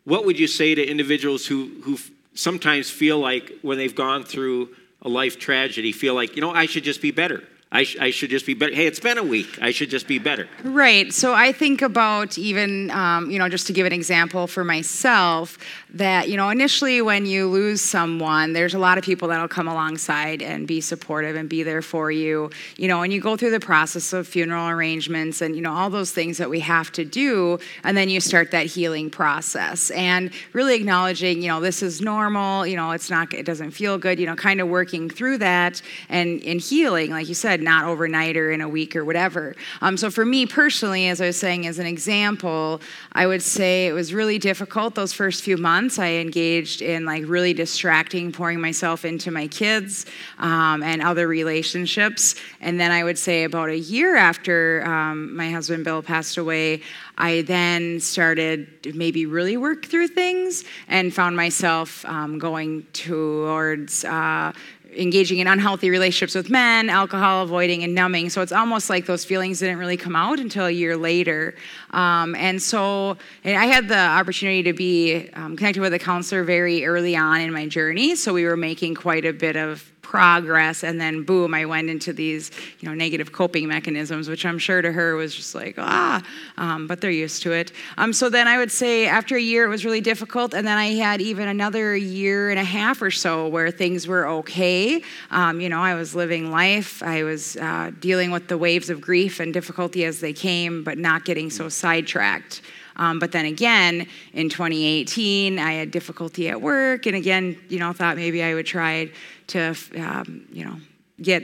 what 0.05 0.25
would 0.25 0.39
you 0.39 0.47
say 0.47 0.75
to 0.75 0.85
individuals 0.85 1.47
who 1.47 1.71
who 1.83 1.99
sometimes 2.35 2.91
feel 2.91 3.19
like 3.19 3.53
when 3.63 3.79
they've 3.79 3.95
gone 3.95 4.25
through 4.25 4.71
a 5.03 5.09
life 5.09 5.39
tragedy, 5.39 5.93
feel 5.93 6.15
like 6.15 6.37
you 6.37 6.43
know 6.43 6.53
I 6.53 6.67
should 6.67 6.85
just 6.85 7.03
be 7.03 7.11
better. 7.11 7.43
I, 7.73 7.85
sh- 7.85 7.99
I 8.01 8.11
should 8.11 8.31
just 8.31 8.47
be 8.47 8.55
better. 8.55 8.75
Hey, 8.75 8.87
it's 8.87 8.99
been 8.99 9.17
a 9.17 9.23
week. 9.23 9.59
I 9.63 9.71
should 9.71 9.91
just 9.91 10.09
be 10.09 10.19
better. 10.19 10.49
Right. 10.65 11.13
So 11.13 11.35
I 11.35 11.53
think 11.53 11.83
about 11.83 12.37
even, 12.37 12.91
um, 12.91 13.31
you 13.31 13.39
know, 13.39 13.49
just 13.49 13.69
to 13.69 13.73
give 13.73 13.87
an 13.87 13.93
example 13.93 14.49
for 14.49 14.65
myself, 14.65 15.57
that, 15.95 16.29
you 16.29 16.37
know, 16.37 16.49
initially 16.51 17.03
when 17.03 17.27
you 17.27 17.49
lose 17.49 17.81
someone, 17.81 18.53
there's 18.53 18.75
a 18.75 18.79
lot 18.79 18.99
of 18.99 19.05
people 19.05 19.29
that'll 19.29 19.49
come 19.49 19.67
alongside 19.67 20.41
and 20.43 20.67
be 20.67 20.81
supportive 20.81 21.37
and 21.37 21.49
be 21.49 21.63
there 21.63 21.83
for 21.83 22.11
you, 22.11 22.51
you 22.77 22.87
know, 22.87 23.03
and 23.03 23.13
you 23.13 23.21
go 23.21 23.37
through 23.37 23.51
the 23.51 23.61
process 23.61 24.13
of 24.13 24.27
funeral 24.27 24.69
arrangements 24.69 25.41
and, 25.41 25.57
you 25.57 25.63
know, 25.63 25.73
all 25.73 25.91
those 25.91 26.13
things 26.13 26.39
that 26.39 26.49
we 26.49 26.61
have 26.61 26.93
to 26.93 27.05
do. 27.05 27.59
And 27.83 27.97
then 27.97 28.09
you 28.09 28.21
start 28.21 28.51
that 28.53 28.67
healing 28.67 29.11
process 29.11 29.91
and 29.91 30.31
really 30.53 30.77
acknowledging, 30.77 31.43
you 31.43 31.49
know, 31.49 31.61
this 31.61 31.83
is 31.83 32.01
normal, 32.01 32.67
you 32.67 32.77
know, 32.77 32.93
it's 32.93 33.11
not, 33.11 33.33
it 33.35 33.47
doesn't 33.47 33.73
feel 33.73 33.99
good, 33.99 34.21
you 34.21 34.27
know, 34.27 34.37
kind 34.37 34.61
of 34.61 34.69
working 34.69 35.11
through 35.11 35.39
that 35.39 35.83
and, 36.09 36.43
and 36.45 36.61
healing, 36.61 37.11
like 37.11 37.29
you 37.29 37.35
said, 37.35 37.61
not 37.63 37.85
overnight 37.85 38.37
or 38.37 38.53
in 38.53 38.61
a 38.61 38.69
week 38.69 38.95
or 38.95 39.05
whatever. 39.05 39.57
Um, 39.81 39.97
so 39.97 40.11
for 40.11 40.25
me 40.25 40.47
personally, 40.47 41.09
as 41.09 41.21
I 41.21 41.27
was 41.27 41.37
saying, 41.37 41.67
as 41.67 41.79
an 41.79 41.87
example, 41.87 42.81
I 43.13 43.27
would 43.27 43.43
say 43.43 43.87
it 43.87 43.93
was 43.93 44.15
really 44.15 44.39
difficult 44.39 44.95
those 44.95 45.13
first 45.13 45.43
few 45.43 45.57
months. 45.57 45.80
I 45.99 46.15
engaged 46.17 46.83
in 46.83 47.05
like 47.05 47.25
really 47.27 47.55
distracting, 47.55 48.33
pouring 48.33 48.61
myself 48.61 49.05
into 49.05 49.31
my 49.31 49.47
kids 49.49 50.07
um, 50.39 50.83
and 50.83 51.01
other 51.01 51.27
relationships. 51.27 52.35
And 52.61 52.79
then 52.79 52.91
I 52.91 53.03
would 53.03 53.19
say 53.19 53.45
about 53.45 53.71
a 53.71 53.79
year 53.79 54.17
after 54.17 54.85
um, 54.85 55.35
my 55.35 55.51
husband 55.51 55.85
Bill 55.85 56.03
passed 56.03 56.37
away, 56.37 56.83
I 57.17 57.43
then 57.43 58.01
started 58.01 58.95
maybe 58.95 59.27
really 59.27 59.57
work 59.57 59.87
through 59.87 60.09
things 60.09 60.65
and 60.89 61.15
found 61.15 61.37
myself 61.37 62.05
um, 62.05 62.39
going 62.39 62.87
towards. 62.93 64.05
Uh, 64.05 64.53
engaging 64.97 65.39
in 65.39 65.47
unhealthy 65.47 65.91
relationships 65.91 66.35
with 66.35 66.51
men, 66.51 66.91
alcohol 66.91 67.43
avoiding, 67.43 67.85
and 67.85 67.95
numbing. 67.95 68.31
So 68.31 68.43
it's 68.43 68.53
almost 68.53 68.91
like 68.91 69.07
those 69.07 69.25
feelings 69.25 69.61
didn't 69.61 69.79
really 69.79 69.97
come 69.97 70.17
out 70.17 70.39
until 70.39 70.67
a 70.67 70.71
year 70.71 70.97
later. 70.97 71.55
Um, 71.91 72.35
and 72.35 72.61
so 72.61 73.17
and 73.45 73.57
I 73.57 73.67
had 73.67 73.89
the 73.89 73.99
opportunity 73.99 74.63
to 74.65 74.73
be 74.73 75.29
um, 75.35 75.57
connected 75.57 75.81
with 75.81 75.95
a 75.95 75.99
counselor 75.99 76.45
very 76.45 76.85
early 76.85 77.17
on 77.17 77.41
in 77.41 77.53
my 77.53 77.67
journey. 77.67 78.17
So 78.17 78.33
we 78.33 78.45
were 78.45 78.57
making 78.57 78.95
quite 78.95 79.25
a 79.25 79.33
bit 79.33 79.57
of 79.57 79.91
progress 80.11 80.83
and 80.83 81.01
then 81.01 81.23
boom 81.23 81.55
i 81.55 81.65
went 81.65 81.89
into 81.89 82.13
these 82.13 82.51
you 82.81 82.89
know 82.89 82.93
negative 82.93 83.31
coping 83.31 83.69
mechanisms 83.69 84.29
which 84.29 84.45
i'm 84.45 84.59
sure 84.59 84.83
to 84.83 84.91
her 84.91 85.15
was 85.15 85.33
just 85.33 85.55
like 85.55 85.77
ah 85.79 86.21
um, 86.59 86.89
but 86.89 87.01
they're 87.01 87.13
used 87.13 87.43
to 87.45 87.53
it. 87.53 87.71
Um, 87.97 88.13
so 88.13 88.29
then 88.29 88.49
i 88.49 88.59
would 88.59 88.73
say 88.73 89.07
after 89.07 89.37
a 89.37 89.41
year 89.41 89.65
it 89.67 89.69
was 89.69 89.85
really 89.85 90.01
difficult 90.01 90.53
and 90.53 90.67
then 90.67 90.77
i 90.77 90.87
had 90.87 91.21
even 91.21 91.47
another 91.47 91.95
year 91.95 92.51
and 92.51 92.59
a 92.59 92.65
half 92.65 93.01
or 93.01 93.13
so 93.13 93.47
where 93.47 93.71
things 93.71 94.09
were 94.09 94.27
okay. 94.41 95.01
Um, 95.31 95.61
you 95.61 95.69
know 95.69 95.81
i 95.81 95.95
was 95.95 96.13
living 96.13 96.51
life 96.51 97.05
i 97.05 97.23
was 97.23 97.57
uh, 97.59 97.93
dealing 98.01 98.33
with 98.33 98.49
the 98.49 98.59
waves 98.59 98.91
of 98.91 99.01
grief 99.01 99.39
and 99.39 99.55
difficulty 99.55 100.05
as 100.05 100.19
they 100.19 100.33
came 100.33 100.83
but 100.83 100.99
not 100.99 101.25
getting 101.25 101.51
so 101.51 101.69
sidetracked. 101.69 102.63
Um, 103.01 103.19
but 103.19 103.33
then 103.33 103.47
again, 103.47 104.07
in 104.35 104.51
2018, 104.51 105.59
I 105.59 105.73
had 105.73 105.91
difficulty 105.91 106.51
at 106.51 106.61
work, 106.61 107.07
and 107.07 107.17
again, 107.17 107.59
you 107.71 107.79
know, 107.79 107.95
thought 107.95 108.17
maybe 108.17 108.43
I 108.43 108.53
would 108.53 108.67
try 108.67 109.11
to, 109.51 109.75
um, 109.99 110.47
you 110.53 110.65
know, 110.65 110.77
get 111.23 111.43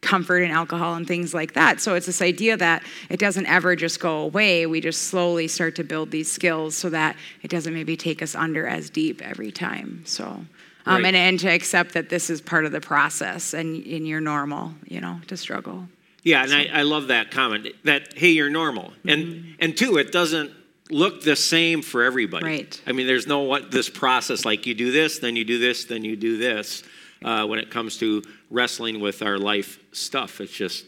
comfort 0.00 0.40
in 0.40 0.50
alcohol 0.50 0.94
and 0.96 1.06
things 1.08 1.32
like 1.32 1.54
that. 1.54 1.80
So 1.80 1.94
it's 1.94 2.04
this 2.06 2.20
idea 2.20 2.56
that 2.58 2.82
it 3.08 3.18
doesn't 3.18 3.46
ever 3.46 3.74
just 3.74 4.00
go 4.00 4.18
away. 4.18 4.66
We 4.66 4.80
just 4.82 5.04
slowly 5.04 5.48
start 5.48 5.76
to 5.76 5.84
build 5.84 6.10
these 6.10 6.30
skills 6.30 6.76
so 6.76 6.90
that 6.90 7.16
it 7.42 7.50
doesn't 7.50 7.72
maybe 7.72 7.96
take 7.96 8.20
us 8.22 8.34
under 8.34 8.66
as 8.66 8.90
deep 8.90 9.22
every 9.22 9.50
time. 9.50 10.02
So. 10.04 10.44
Um, 10.86 10.96
Right. 11.02 11.06
and, 11.06 11.16
and 11.16 11.40
to 11.40 11.48
accept 11.48 11.94
that 11.94 12.10
this 12.10 12.28
is 12.28 12.42
part 12.42 12.66
of 12.66 12.72
the 12.72 12.80
process 12.82 13.54
and, 13.54 13.82
and 13.86 14.06
you're 14.06 14.20
normal, 14.20 14.74
you 14.86 15.00
know, 15.00 15.18
to 15.28 15.36
struggle. 15.38 15.88
Yeah, 16.22 16.42
and 16.42 16.52
I, 16.52 16.66
I 16.80 16.82
love 16.82 17.06
that 17.08 17.30
comment 17.30 17.68
that 17.84 18.18
hey, 18.18 18.28
you're 18.28 18.50
normal, 18.50 18.92
and 19.06 19.22
Mm-hmm. 19.24 19.50
and 19.60 19.76
two, 19.78 19.96
it 19.96 20.12
doesn't 20.12 20.50
look 20.90 21.22
the 21.22 21.36
same 21.36 21.80
for 21.80 22.02
everybody. 22.02 22.44
Right. 22.44 22.82
I 22.86 22.92
mean, 22.92 23.06
there's 23.06 23.26
no 23.26 23.40
what 23.40 23.70
this 23.70 23.88
process 23.88 24.44
like 24.44 24.66
you 24.66 24.74
do 24.74 24.90
this, 24.90 25.20
then 25.20 25.36
you 25.36 25.44
do 25.46 25.58
this, 25.58 25.86
then 25.86 26.04
you 26.04 26.16
do 26.16 26.36
this. 26.36 26.82
Uh, 27.24 27.46
when 27.46 27.58
it 27.58 27.70
comes 27.70 27.96
to 27.96 28.22
wrestling 28.50 29.00
with 29.00 29.22
our 29.22 29.38
life 29.38 29.78
stuff, 29.92 30.40
it's 30.40 30.52
just 30.52 30.84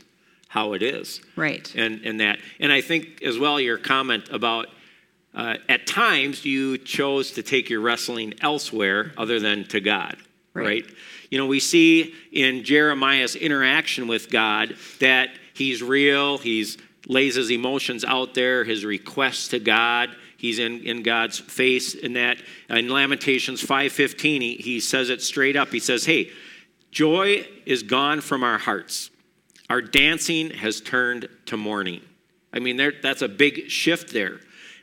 how 0.48 0.74
it 0.74 0.82
is. 0.82 1.20
Right. 1.34 1.74
And 1.74 2.04
and 2.04 2.20
that, 2.20 2.38
and 2.60 2.70
I 2.70 2.82
think 2.82 3.22
as 3.22 3.38
well 3.38 3.58
your 3.58 3.78
comment 3.78 4.28
about. 4.30 4.66
Uh, 5.34 5.56
at 5.68 5.86
times, 5.86 6.46
you 6.46 6.78
chose 6.78 7.32
to 7.32 7.42
take 7.42 7.68
your 7.68 7.80
wrestling 7.82 8.32
elsewhere 8.40 9.12
other 9.18 9.38
than 9.38 9.64
to 9.68 9.80
God, 9.80 10.16
Right. 10.54 10.64
right? 10.66 10.84
You 11.30 11.36
know, 11.36 11.46
we 11.46 11.60
see 11.60 12.14
in 12.32 12.64
Jeremiah's 12.64 13.36
interaction 13.36 14.08
with 14.08 14.30
God 14.30 14.76
that 15.00 15.28
he's 15.52 15.82
real, 15.82 16.38
he's 16.38 16.78
lays 17.06 17.34
his 17.34 17.50
emotions 17.50 18.02
out 18.02 18.32
there, 18.32 18.64
his 18.64 18.84
requests 18.86 19.48
to 19.48 19.58
God. 19.58 20.08
He's 20.36 20.58
in, 20.58 20.82
in 20.82 21.02
God's 21.02 21.38
face 21.38 21.94
in 21.94 22.12
that. 22.14 22.38
Uh, 22.70 22.76
in 22.76 22.88
Lamentations 22.88 23.62
5.15, 23.62 24.40
he, 24.40 24.56
he 24.56 24.80
says 24.80 25.10
it 25.10 25.22
straight 25.22 25.56
up. 25.56 25.68
He 25.68 25.80
says, 25.80 26.04
hey, 26.04 26.30
joy 26.90 27.46
is 27.64 27.82
gone 27.82 28.20
from 28.20 28.42
our 28.42 28.58
hearts. 28.58 29.10
Our 29.68 29.82
dancing 29.82 30.50
has 30.50 30.80
turned 30.80 31.28
to 31.46 31.56
mourning. 31.56 32.02
I 32.52 32.58
mean, 32.58 32.76
there, 32.76 32.92
that's 33.02 33.22
a 33.22 33.28
big 33.28 33.70
shift 33.70 34.12
there. 34.12 34.40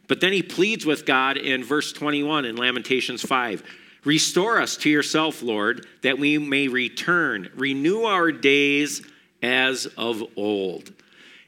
But 0.08 0.22
then 0.22 0.34
he 0.34 0.44
pleads 0.44 0.86
with 0.86 1.06
God 1.06 1.38
in 1.38 1.64
verse 1.64 1.94
21 1.94 2.46
in 2.46 2.56
Lamentations 2.56 3.22
5 3.22 3.64
Restore 4.04 4.60
us 4.60 4.76
to 4.78 4.90
yourself, 4.90 5.42
Lord, 5.42 5.88
that 6.02 6.20
we 6.20 6.38
may 6.38 6.68
return. 6.68 7.50
Renew 7.56 8.04
our 8.04 8.34
days 8.34 9.02
as 9.42 9.86
of 9.98 10.24
old. 10.36 10.92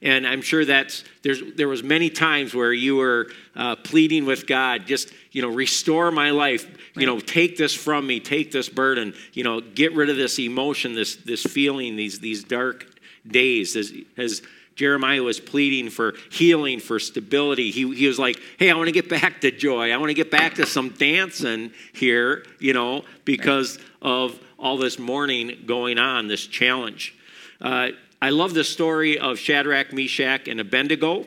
And 0.05 0.27
I'm 0.27 0.43
sure 0.43 0.63
that's 0.63 1.03
there's 1.23 1.41
there 1.55 1.67
was 1.67 1.81
many 1.81 2.11
times 2.11 2.53
where 2.53 2.71
you 2.71 2.95
were 2.95 3.27
uh, 3.55 3.75
pleading 3.75 4.25
with 4.25 4.45
God, 4.45 4.85
just 4.85 5.11
you 5.31 5.41
know, 5.41 5.49
restore 5.49 6.11
my 6.11 6.29
life. 6.29 6.69
You 6.95 7.07
know, 7.07 7.19
take 7.19 7.57
this 7.57 7.73
from 7.73 8.05
me, 8.05 8.19
take 8.19 8.51
this 8.51 8.69
burden. 8.69 9.15
You 9.33 9.43
know, 9.43 9.61
get 9.61 9.93
rid 9.95 10.11
of 10.11 10.15
this 10.15 10.37
emotion, 10.37 10.93
this 10.93 11.15
this 11.15 11.41
feeling, 11.41 11.95
these 11.95 12.19
these 12.19 12.43
dark 12.43 12.85
days. 13.27 13.75
As, 13.75 13.91
as 14.15 14.43
Jeremiah 14.75 15.23
was 15.23 15.39
pleading 15.39 15.89
for 15.89 16.13
healing, 16.31 16.79
for 16.79 16.99
stability. 16.99 17.71
He, 17.71 17.95
he 17.95 18.07
was 18.07 18.19
like, 18.19 18.39
hey, 18.59 18.69
I 18.69 18.75
want 18.75 18.87
to 18.87 18.91
get 18.91 19.09
back 19.09 19.41
to 19.41 19.49
joy. 19.49 19.91
I 19.91 19.97
want 19.97 20.09
to 20.09 20.13
get 20.13 20.29
back 20.29 20.55
to 20.55 20.65
some 20.67 20.89
dancing 20.89 21.71
here, 21.93 22.45
you 22.59 22.73
know, 22.73 23.05
because 23.23 23.77
right. 23.77 23.87
of 24.01 24.39
all 24.59 24.77
this 24.77 24.99
mourning 24.99 25.63
going 25.65 25.97
on, 25.97 26.27
this 26.27 26.45
challenge. 26.45 27.15
Uh, 27.61 27.89
I 28.21 28.29
love 28.29 28.53
the 28.53 28.63
story 28.63 29.17
of 29.17 29.37
Shadrach, 29.37 29.93
Meshach, 29.93 30.47
and 30.47 30.59
Abednego 30.59 31.25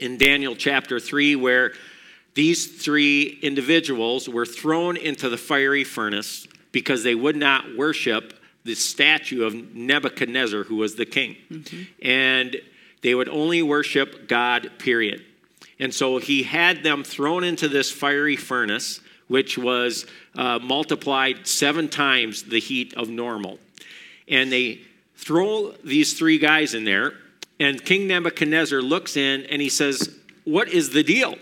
in 0.00 0.18
Daniel 0.18 0.56
chapter 0.56 0.98
3, 0.98 1.36
where 1.36 1.72
these 2.34 2.82
three 2.82 3.38
individuals 3.42 4.28
were 4.28 4.46
thrown 4.46 4.96
into 4.96 5.28
the 5.28 5.36
fiery 5.36 5.84
furnace 5.84 6.46
because 6.72 7.02
they 7.02 7.14
would 7.14 7.36
not 7.36 7.76
worship 7.76 8.34
the 8.64 8.74
statue 8.74 9.44
of 9.44 9.74
Nebuchadnezzar, 9.74 10.64
who 10.64 10.76
was 10.76 10.94
the 10.94 11.06
king. 11.06 11.36
Mm-hmm. 11.50 11.82
And 12.02 12.56
they 13.02 13.14
would 13.14 13.28
only 13.28 13.62
worship 13.62 14.28
God, 14.28 14.70
period. 14.78 15.24
And 15.78 15.94
so 15.94 16.18
he 16.18 16.42
had 16.42 16.82
them 16.82 17.04
thrown 17.04 17.44
into 17.44 17.68
this 17.68 17.90
fiery 17.90 18.36
furnace, 18.36 19.00
which 19.28 19.56
was 19.56 20.06
uh, 20.34 20.58
multiplied 20.58 21.46
seven 21.46 21.88
times 21.88 22.44
the 22.44 22.60
heat 22.60 22.94
of 22.94 23.08
normal. 23.08 23.58
And 24.26 24.52
they 24.52 24.80
throw 25.18 25.72
these 25.84 26.16
three 26.16 26.38
guys 26.38 26.74
in 26.74 26.84
there, 26.84 27.12
and 27.60 27.84
King 27.84 28.06
Nebuchadnezzar 28.06 28.80
looks 28.80 29.16
in 29.16 29.44
and 29.46 29.60
he 29.60 29.68
says, 29.68 30.16
What 30.44 30.68
is 30.68 30.90
the 30.90 31.02
deal? 31.02 31.36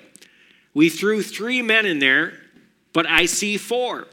We 0.75 0.88
threw 0.88 1.23
three 1.23 1.62
men 1.62 1.87
in 1.87 1.99
there, 1.99 2.33
but 2.92 3.06
I 3.06 3.26
see 3.26 3.59
four. 3.59 4.09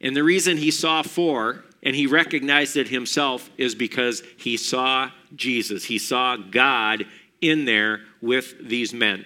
And 0.00 0.16
the 0.16 0.24
reason 0.24 0.56
he 0.56 0.70
saw 0.70 1.02
four 1.02 1.64
and 1.82 1.94
he 1.94 2.06
recognized 2.06 2.76
it 2.76 2.88
himself 2.88 3.50
is 3.58 3.74
because 3.74 4.22
he 4.38 4.56
saw 4.56 5.10
Jesus. 5.34 5.84
He 5.84 5.98
saw 5.98 6.36
God 6.36 7.04
in 7.40 7.64
there 7.64 8.00
with 8.20 8.68
these 8.68 8.94
men. 8.94 9.24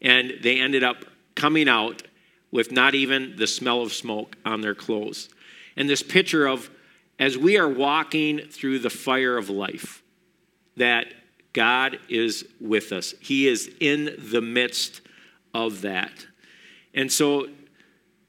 And 0.00 0.34
they 0.42 0.58
ended 0.58 0.82
up 0.82 1.04
coming 1.34 1.68
out 1.68 2.02
with 2.50 2.72
not 2.72 2.94
even 2.94 3.36
the 3.36 3.46
smell 3.46 3.82
of 3.82 3.92
smoke 3.92 4.36
on 4.44 4.62
their 4.62 4.74
clothes. 4.74 5.28
And 5.76 5.88
this 5.88 6.02
picture 6.02 6.46
of 6.46 6.70
as 7.18 7.38
we 7.38 7.58
are 7.58 7.68
walking 7.68 8.40
through 8.50 8.80
the 8.80 8.90
fire 8.90 9.36
of 9.36 9.48
life, 9.48 10.02
that 10.76 11.06
God 11.52 11.98
is 12.08 12.44
with 12.60 12.92
us. 12.92 13.14
He 13.20 13.46
is 13.46 13.70
in 13.80 14.16
the 14.18 14.40
midst 14.40 15.00
of 15.54 15.82
that. 15.82 16.26
And 16.92 17.10
so, 17.10 17.48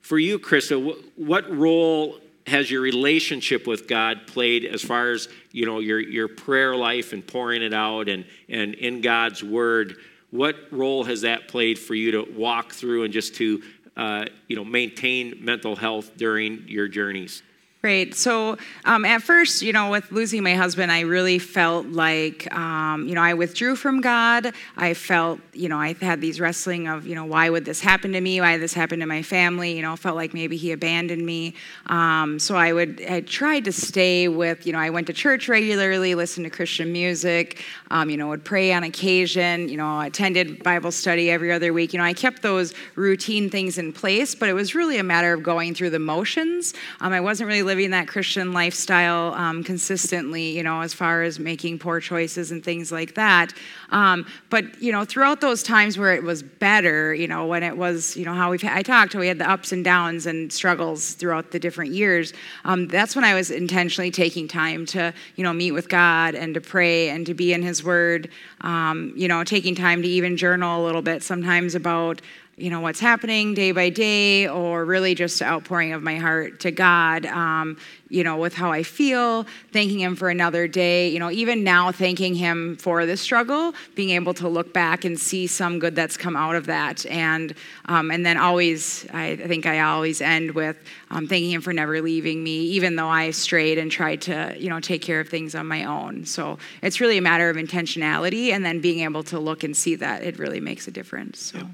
for 0.01 0.19
you, 0.19 0.37
Krista, 0.37 0.95
what 1.15 1.49
role 1.49 2.19
has 2.45 2.69
your 2.69 2.81
relationship 2.81 3.65
with 3.65 3.87
God 3.87 4.27
played 4.27 4.65
as 4.65 4.83
far 4.83 5.11
as 5.11 5.27
you 5.51 5.65
know 5.65 5.79
your, 5.79 5.99
your 5.99 6.27
prayer 6.27 6.75
life 6.75 7.11
and 7.11 7.25
pouring 7.25 7.63
it 7.63 7.73
out 7.73 8.07
and, 8.07 8.25
and 8.47 8.75
in 8.75 9.01
God's 9.01 9.43
Word? 9.43 9.97
What 10.29 10.55
role 10.71 11.03
has 11.05 11.21
that 11.21 11.47
played 11.47 11.79
for 11.79 11.95
you 11.95 12.11
to 12.11 12.31
walk 12.37 12.73
through 12.73 13.03
and 13.03 13.13
just 13.13 13.35
to 13.35 13.63
uh, 13.97 14.25
you 14.47 14.55
know 14.55 14.63
maintain 14.65 15.37
mental 15.39 15.75
health 15.75 16.11
during 16.17 16.65
your 16.67 16.87
journeys? 16.87 17.41
Great. 17.85 18.15
So 18.15 18.57
um, 18.85 19.05
at 19.05 19.21
first, 19.21 19.61
you 19.61 19.71
know, 19.71 19.91
with 19.91 20.11
losing 20.11 20.41
my 20.41 20.55
husband, 20.55 20.91
I 20.91 21.01
really 21.01 21.37
felt 21.37 21.85
like, 21.85 22.51
um, 22.51 23.07
you 23.07 23.13
know, 23.13 23.21
I 23.21 23.35
withdrew 23.35 23.75
from 23.75 24.01
God. 24.01 24.53
I 24.75 24.95
felt, 24.95 25.39
you 25.53 25.69
know, 25.69 25.77
I 25.77 25.93
had 26.01 26.19
these 26.19 26.39
wrestling 26.39 26.87
of, 26.87 27.05
you 27.05 27.13
know, 27.13 27.25
why 27.25 27.47
would 27.47 27.63
this 27.63 27.81
happen 27.81 28.11
to 28.13 28.21
me? 28.21 28.41
Why 28.41 28.53
did 28.53 28.63
this 28.63 28.73
happen 28.73 29.01
to 29.01 29.05
my 29.05 29.21
family? 29.21 29.75
You 29.75 29.83
know, 29.83 29.95
felt 29.97 30.15
like 30.15 30.33
maybe 30.33 30.57
he 30.57 30.71
abandoned 30.71 31.23
me. 31.23 31.53
Um, 31.85 32.39
so 32.39 32.55
I 32.55 32.73
would, 32.73 33.03
I 33.07 33.21
tried 33.21 33.65
to 33.65 33.71
stay 33.71 34.29
with, 34.29 34.65
you 34.65 34.73
know, 34.73 34.79
I 34.79 34.89
went 34.89 35.05
to 35.05 35.13
church 35.13 35.47
regularly, 35.47 36.15
listened 36.15 36.45
to 36.45 36.49
Christian 36.49 36.91
music, 36.91 37.63
um, 37.91 38.09
you 38.09 38.17
know, 38.17 38.29
would 38.29 38.43
pray 38.43 38.73
on 38.73 38.83
occasion, 38.83 39.69
you 39.69 39.77
know, 39.77 40.01
attended 40.01 40.63
Bible 40.63 40.91
study 40.91 41.29
every 41.29 41.51
other 41.51 41.71
week. 41.71 41.93
You 41.93 41.99
know, 41.99 42.05
I 42.05 42.13
kept 42.13 42.41
those 42.41 42.73
routine 42.95 43.47
things 43.51 43.77
in 43.77 43.93
place, 43.93 44.33
but 44.33 44.49
it 44.49 44.53
was 44.53 44.73
really 44.73 44.97
a 44.97 45.03
matter 45.03 45.33
of 45.33 45.43
going 45.43 45.75
through 45.75 45.91
the 45.91 45.99
motions. 45.99 46.73
Um, 46.99 47.13
I 47.13 47.19
wasn't 47.19 47.47
really 47.47 47.61
living 47.61 47.74
living 47.75 47.91
that 47.91 48.07
Christian 48.07 48.53
lifestyle 48.53 49.33
um, 49.33 49.61
consistently, 49.61 50.55
you 50.55 50.63
know, 50.63 50.79
as 50.79 50.93
far 50.93 51.23
as 51.23 51.39
making 51.39 51.77
poor 51.77 51.99
choices 51.99 52.49
and 52.49 52.63
things 52.63 52.89
like 52.89 53.15
that. 53.15 53.51
Um, 53.89 54.25
but, 54.49 54.81
you 54.81 54.93
know, 54.93 55.03
throughout 55.03 55.41
those 55.41 55.61
times 55.61 55.97
where 55.97 56.13
it 56.15 56.23
was 56.23 56.41
better, 56.41 57.13
you 57.13 57.27
know, 57.27 57.45
when 57.45 57.63
it 57.63 57.75
was, 57.75 58.15
you 58.15 58.23
know, 58.23 58.33
how 58.33 58.49
we've, 58.49 58.63
I 58.63 58.81
talked, 58.81 59.13
we 59.13 59.27
had 59.27 59.39
the 59.39 59.49
ups 59.49 59.73
and 59.73 59.83
downs 59.83 60.25
and 60.25 60.53
struggles 60.53 61.15
throughout 61.15 61.51
the 61.51 61.59
different 61.59 61.91
years. 61.91 62.31
Um, 62.63 62.87
that's 62.87 63.13
when 63.13 63.25
I 63.25 63.33
was 63.33 63.51
intentionally 63.51 64.09
taking 64.09 64.47
time 64.47 64.85
to, 64.87 65.13
you 65.35 65.43
know, 65.43 65.51
meet 65.51 65.73
with 65.73 65.89
God 65.89 66.33
and 66.33 66.53
to 66.53 66.61
pray 66.61 67.09
and 67.09 67.25
to 67.25 67.33
be 67.33 67.51
in 67.51 67.61
His 67.61 67.83
Word, 67.83 68.29
um, 68.61 69.11
you 69.17 69.27
know, 69.27 69.43
taking 69.43 69.75
time 69.75 70.01
to 70.01 70.07
even 70.07 70.37
journal 70.37 70.81
a 70.81 70.83
little 70.85 71.01
bit 71.01 71.23
sometimes 71.23 71.75
about 71.75 72.21
you 72.57 72.69
know 72.69 72.79
what's 72.79 73.01
happening 73.01 73.53
day 73.53 73.73
by 73.73 73.89
day 73.89 74.47
or 74.47 74.85
really 74.85 75.13
just 75.13 75.41
outpouring 75.41 75.91
of 75.91 76.01
my 76.01 76.15
heart 76.15 76.61
to 76.61 76.71
god 76.71 77.25
um, 77.25 77.77
you 78.09 78.23
know 78.23 78.37
with 78.37 78.53
how 78.53 78.71
i 78.71 78.81
feel 78.81 79.45
thanking 79.73 79.99
him 79.99 80.15
for 80.15 80.29
another 80.29 80.67
day 80.67 81.09
you 81.09 81.19
know 81.19 81.29
even 81.29 81.65
now 81.65 81.91
thanking 81.91 82.33
him 82.33 82.77
for 82.77 83.05
the 83.05 83.17
struggle 83.17 83.73
being 83.95 84.11
able 84.11 84.33
to 84.33 84.47
look 84.47 84.73
back 84.73 85.03
and 85.03 85.19
see 85.19 85.47
some 85.47 85.79
good 85.79 85.95
that's 85.95 86.15
come 86.15 86.35
out 86.37 86.55
of 86.55 86.65
that 86.65 87.05
and 87.07 87.53
um, 87.85 88.09
and 88.09 88.25
then 88.25 88.37
always 88.37 89.05
i 89.11 89.35
think 89.35 89.65
i 89.65 89.81
always 89.81 90.21
end 90.21 90.51
with 90.51 90.77
um, 91.11 91.27
thanking 91.27 91.51
him 91.51 91.61
for 91.61 91.73
never 91.73 92.01
leaving 92.01 92.41
me 92.41 92.61
even 92.61 92.95
though 92.95 93.09
i 93.09 93.31
strayed 93.31 93.77
and 93.77 93.91
tried 93.91 94.21
to 94.21 94.55
you 94.57 94.69
know 94.69 94.79
take 94.79 95.01
care 95.01 95.19
of 95.19 95.27
things 95.27 95.55
on 95.55 95.67
my 95.67 95.83
own 95.83 96.25
so 96.25 96.57
it's 96.81 97.01
really 97.01 97.17
a 97.17 97.21
matter 97.21 97.49
of 97.49 97.57
intentionality 97.57 98.51
and 98.53 98.63
then 98.63 98.79
being 98.79 99.01
able 99.01 99.23
to 99.23 99.39
look 99.39 99.63
and 99.65 99.75
see 99.75 99.95
that 99.95 100.23
it 100.23 100.39
really 100.39 100.61
makes 100.61 100.87
a 100.87 100.91
difference 100.91 101.39
so. 101.39 101.57
Yeah. 101.57 101.65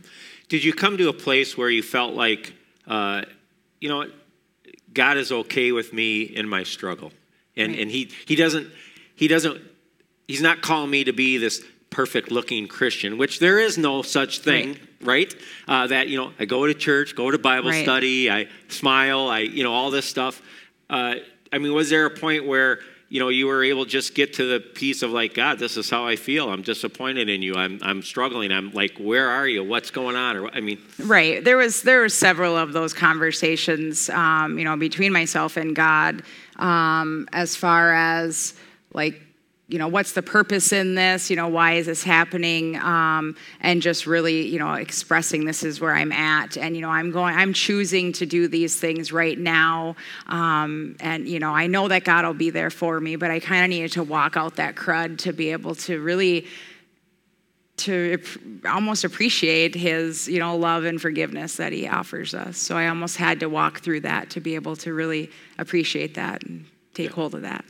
Did 0.52 0.66
you 0.66 0.74
come 0.74 0.98
to 0.98 1.08
a 1.08 1.14
place 1.14 1.58
where 1.58 1.70
you 1.70 1.82
felt 1.82 2.14
like, 2.14 2.54
uh, 2.86 3.22
you 3.80 3.88
know, 3.88 4.12
God 4.94 5.16
is 5.16 5.32
okay 5.32 5.72
with 5.72 5.94
me 5.94 6.24
in 6.24 6.46
my 6.46 6.64
struggle, 6.64 7.14
and 7.56 7.72
right. 7.72 7.80
and 7.80 7.90
he 7.90 8.12
he 8.26 8.36
doesn't 8.36 8.68
he 9.16 9.30
doesn't 9.30 9.62
he's 10.28 10.42
not 10.42 10.62
calling 10.62 10.92
me 10.92 11.06
to 11.06 11.14
be 11.14 11.38
this 11.38 11.64
perfect 11.90 12.32
looking 12.32 12.68
Christian, 12.68 13.18
which 13.18 13.40
there 13.40 13.60
is 13.60 13.78
no 13.78 14.02
such 14.02 14.40
thing, 14.40 14.78
right? 15.00 15.34
right? 15.34 15.36
Uh, 15.70 15.88
that 15.88 16.10
you 16.10 16.18
know, 16.18 16.34
I 16.38 16.44
go 16.44 16.68
to 16.68 16.74
church, 16.74 17.16
go 17.16 17.32
to 17.32 17.38
Bible 17.38 17.70
right. 17.70 17.82
study, 17.82 18.30
I 18.30 18.50
smile, 18.68 19.30
I 19.30 19.40
you 19.40 19.64
know 19.64 19.72
all 19.72 19.90
this 19.90 20.06
stuff. 20.06 20.42
Uh, 20.90 21.16
I 21.54 21.60
mean, 21.60 21.74
was 21.74 21.90
there 21.90 22.06
a 22.06 22.10
point 22.10 22.46
where 22.46 22.82
you 23.12 23.19
know, 23.19 23.28
you 23.28 23.45
were 23.47 23.62
able 23.62 23.84
to 23.84 23.91
just 23.91 24.15
get 24.15 24.36
to 24.36 24.45
the 24.47 24.62
piece 24.62 25.02
of 25.04 25.12
like, 25.12 25.34
God, 25.34 25.60
this 25.60 25.76
is 25.76 25.89
how 25.89 26.08
I 26.08 26.15
feel. 26.15 26.50
I'm 26.50 26.62
disappointed 26.62 27.28
in 27.28 27.41
you. 27.41 27.56
I'm, 27.56 27.78
I'm 27.82 28.02
struggling. 28.04 28.54
I'm 28.54 28.71
like, 28.71 28.93
where 28.97 29.28
are 29.28 29.45
you? 29.45 29.65
What's 29.65 29.91
going 29.91 30.15
on? 30.15 30.38
Or 30.38 30.47
I 30.47 30.62
mean, 30.62 30.82
right. 30.97 31.43
There 31.43 31.58
was 31.58 31.82
there 31.82 32.00
were 32.00 32.08
several 32.08 32.56
of 32.56 32.71
those 32.71 32.93
conversations, 32.93 34.10
um, 34.12 34.58
you 34.58 34.63
know, 34.63 34.78
between 34.78 35.12
myself 35.12 35.58
and 35.58 35.76
God, 35.76 36.24
um, 36.56 37.28
as 37.34 37.54
far 37.54 37.91
as 37.91 38.54
like 38.93 39.21
you 39.72 39.78
know 39.80 39.88
what's 39.88 40.12
the 40.12 40.22
purpose 40.22 40.74
in 40.74 40.96
this? 40.96 41.30
You 41.30 41.38
know 41.38 41.48
why 41.48 41.74
is 41.74 41.86
this 41.86 42.04
happening? 42.04 42.78
Um, 42.78 43.38
and 43.62 43.82
just 43.82 44.06
really 44.06 44.46
you 44.48 44.60
know 44.60 44.74
expressing 44.74 45.46
this 45.46 45.64
is 45.64 45.80
where 45.80 45.94
i'm 45.94 46.12
at. 46.12 46.58
And 46.58 46.76
you 46.76 46.82
know 46.82 46.90
i'm 46.90 47.12
going 47.12 47.36
i'm 47.36 47.54
choosing 47.54 48.12
to 48.14 48.26
do 48.26 48.48
these 48.48 48.80
things 48.80 49.12
right 49.12 49.40
now. 49.40 49.96
Um, 50.28 50.98
and 51.00 51.28
you 51.28 51.40
know 51.40 51.52
i 51.52 51.68
know 51.68 51.88
that 51.88 52.04
god 52.04 52.26
will 52.26 52.34
be 52.34 52.50
there 52.50 52.70
for 52.70 53.00
me 53.00 53.16
but 53.16 53.32
i 53.32 53.40
kind 53.40 53.64
of 53.64 53.70
needed 53.70 53.94
to 53.94 54.04
walk 54.04 54.36
out 54.36 54.58
that 54.58 54.76
crud 54.76 55.18
to 55.20 55.32
be 55.32 55.52
able 55.52 55.76
to 55.76 56.02
really 56.02 56.48
to 57.78 58.22
almost 58.70 59.04
appreciate 59.04 59.74
his 59.74 60.28
you 60.28 60.40
know 60.40 60.56
love 60.58 60.84
and 60.84 61.02
forgiveness 61.02 61.56
that 61.56 61.72
he 61.72 61.88
offers 61.88 62.34
us. 62.34 62.58
So 62.58 62.78
i 62.78 62.88
almost 62.88 63.18
had 63.18 63.40
to 63.40 63.48
walk 63.48 63.80
through 63.80 64.02
that 64.02 64.30
to 64.32 64.42
be 64.42 64.56
able 64.56 64.76
to 64.78 64.94
really 64.94 65.32
appreciate 65.58 66.16
that 66.16 66.44
and 66.44 66.66
take 66.94 67.10
yeah. 67.10 67.16
hold 67.16 67.36
of 67.36 67.44
that. 67.44 67.64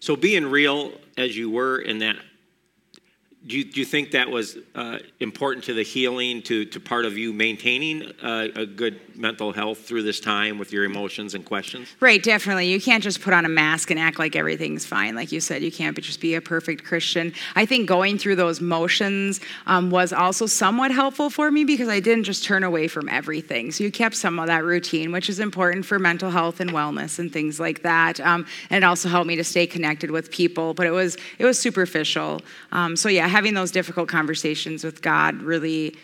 So 0.00 0.16
being 0.16 0.46
real 0.46 0.92
as 1.16 1.36
you 1.36 1.50
were 1.50 1.78
in 1.78 1.98
that 1.98 2.16
do 3.46 3.58
you, 3.58 3.64
do 3.64 3.80
you 3.80 3.84
think 3.84 4.12
that 4.12 4.30
was 4.30 4.56
uh, 4.74 4.98
important 5.20 5.66
to 5.66 5.74
the 5.74 5.82
healing, 5.82 6.42
to, 6.44 6.64
to 6.64 6.80
part 6.80 7.04
of 7.04 7.18
you 7.18 7.32
maintaining 7.32 8.02
uh, 8.22 8.48
a 8.56 8.64
good 8.64 9.13
mental 9.16 9.52
health 9.52 9.80
through 9.80 10.04
this 10.04 10.20
time 10.20 10.58
with 10.58 10.72
your 10.72 10.84
emotions 10.84 11.34
and 11.34 11.44
questions? 11.44 11.88
Right, 12.00 12.22
definitely. 12.22 12.68
You 12.68 12.80
can't 12.80 13.02
just 13.02 13.20
put 13.20 13.34
on 13.34 13.44
a 13.44 13.48
mask 13.48 13.90
and 13.90 14.00
act 14.00 14.18
like 14.18 14.34
everything's 14.34 14.86
fine. 14.86 15.14
Like 15.14 15.32
you 15.32 15.40
said, 15.40 15.62
you 15.62 15.70
can't 15.70 15.98
just 16.00 16.20
be 16.20 16.34
a 16.34 16.40
perfect 16.40 16.84
Christian. 16.84 17.34
I 17.54 17.66
think 17.66 17.88
going 17.88 18.16
through 18.16 18.36
those 18.36 18.60
motions 18.60 19.40
um, 19.66 19.90
was 19.90 20.12
also 20.12 20.46
somewhat 20.46 20.90
helpful 20.90 21.28
for 21.28 21.50
me 21.50 21.64
because 21.64 21.88
I 21.88 22.00
didn't 22.00 22.24
just 22.24 22.44
turn 22.44 22.64
away 22.64 22.88
from 22.88 23.08
everything. 23.08 23.70
So 23.70 23.84
you 23.84 23.92
kept 23.92 24.16
some 24.16 24.38
of 24.38 24.46
that 24.46 24.64
routine, 24.64 25.12
which 25.12 25.28
is 25.28 25.38
important 25.38 25.84
for 25.84 25.98
mental 25.98 26.30
health 26.30 26.60
and 26.60 26.70
wellness 26.70 27.18
and 27.18 27.32
things 27.32 27.60
like 27.60 27.82
that. 27.82 28.20
Um, 28.20 28.46
and 28.70 28.82
it 28.82 28.86
also 28.86 29.08
helped 29.08 29.26
me 29.26 29.36
to 29.36 29.44
stay 29.44 29.66
connected 29.66 30.10
with 30.10 30.30
people, 30.30 30.72
but 30.72 30.86
it 30.86 30.92
was 30.92 31.16
it 31.38 31.44
was 31.44 31.58
superficial. 31.58 32.40
Um, 32.72 32.96
so 32.96 33.08
yeah 33.08 33.28
having 33.34 33.54
those 33.54 33.72
difficult 33.72 34.08
conversations 34.08 34.84
with 34.84 35.02
God 35.02 35.42
really, 35.42 35.96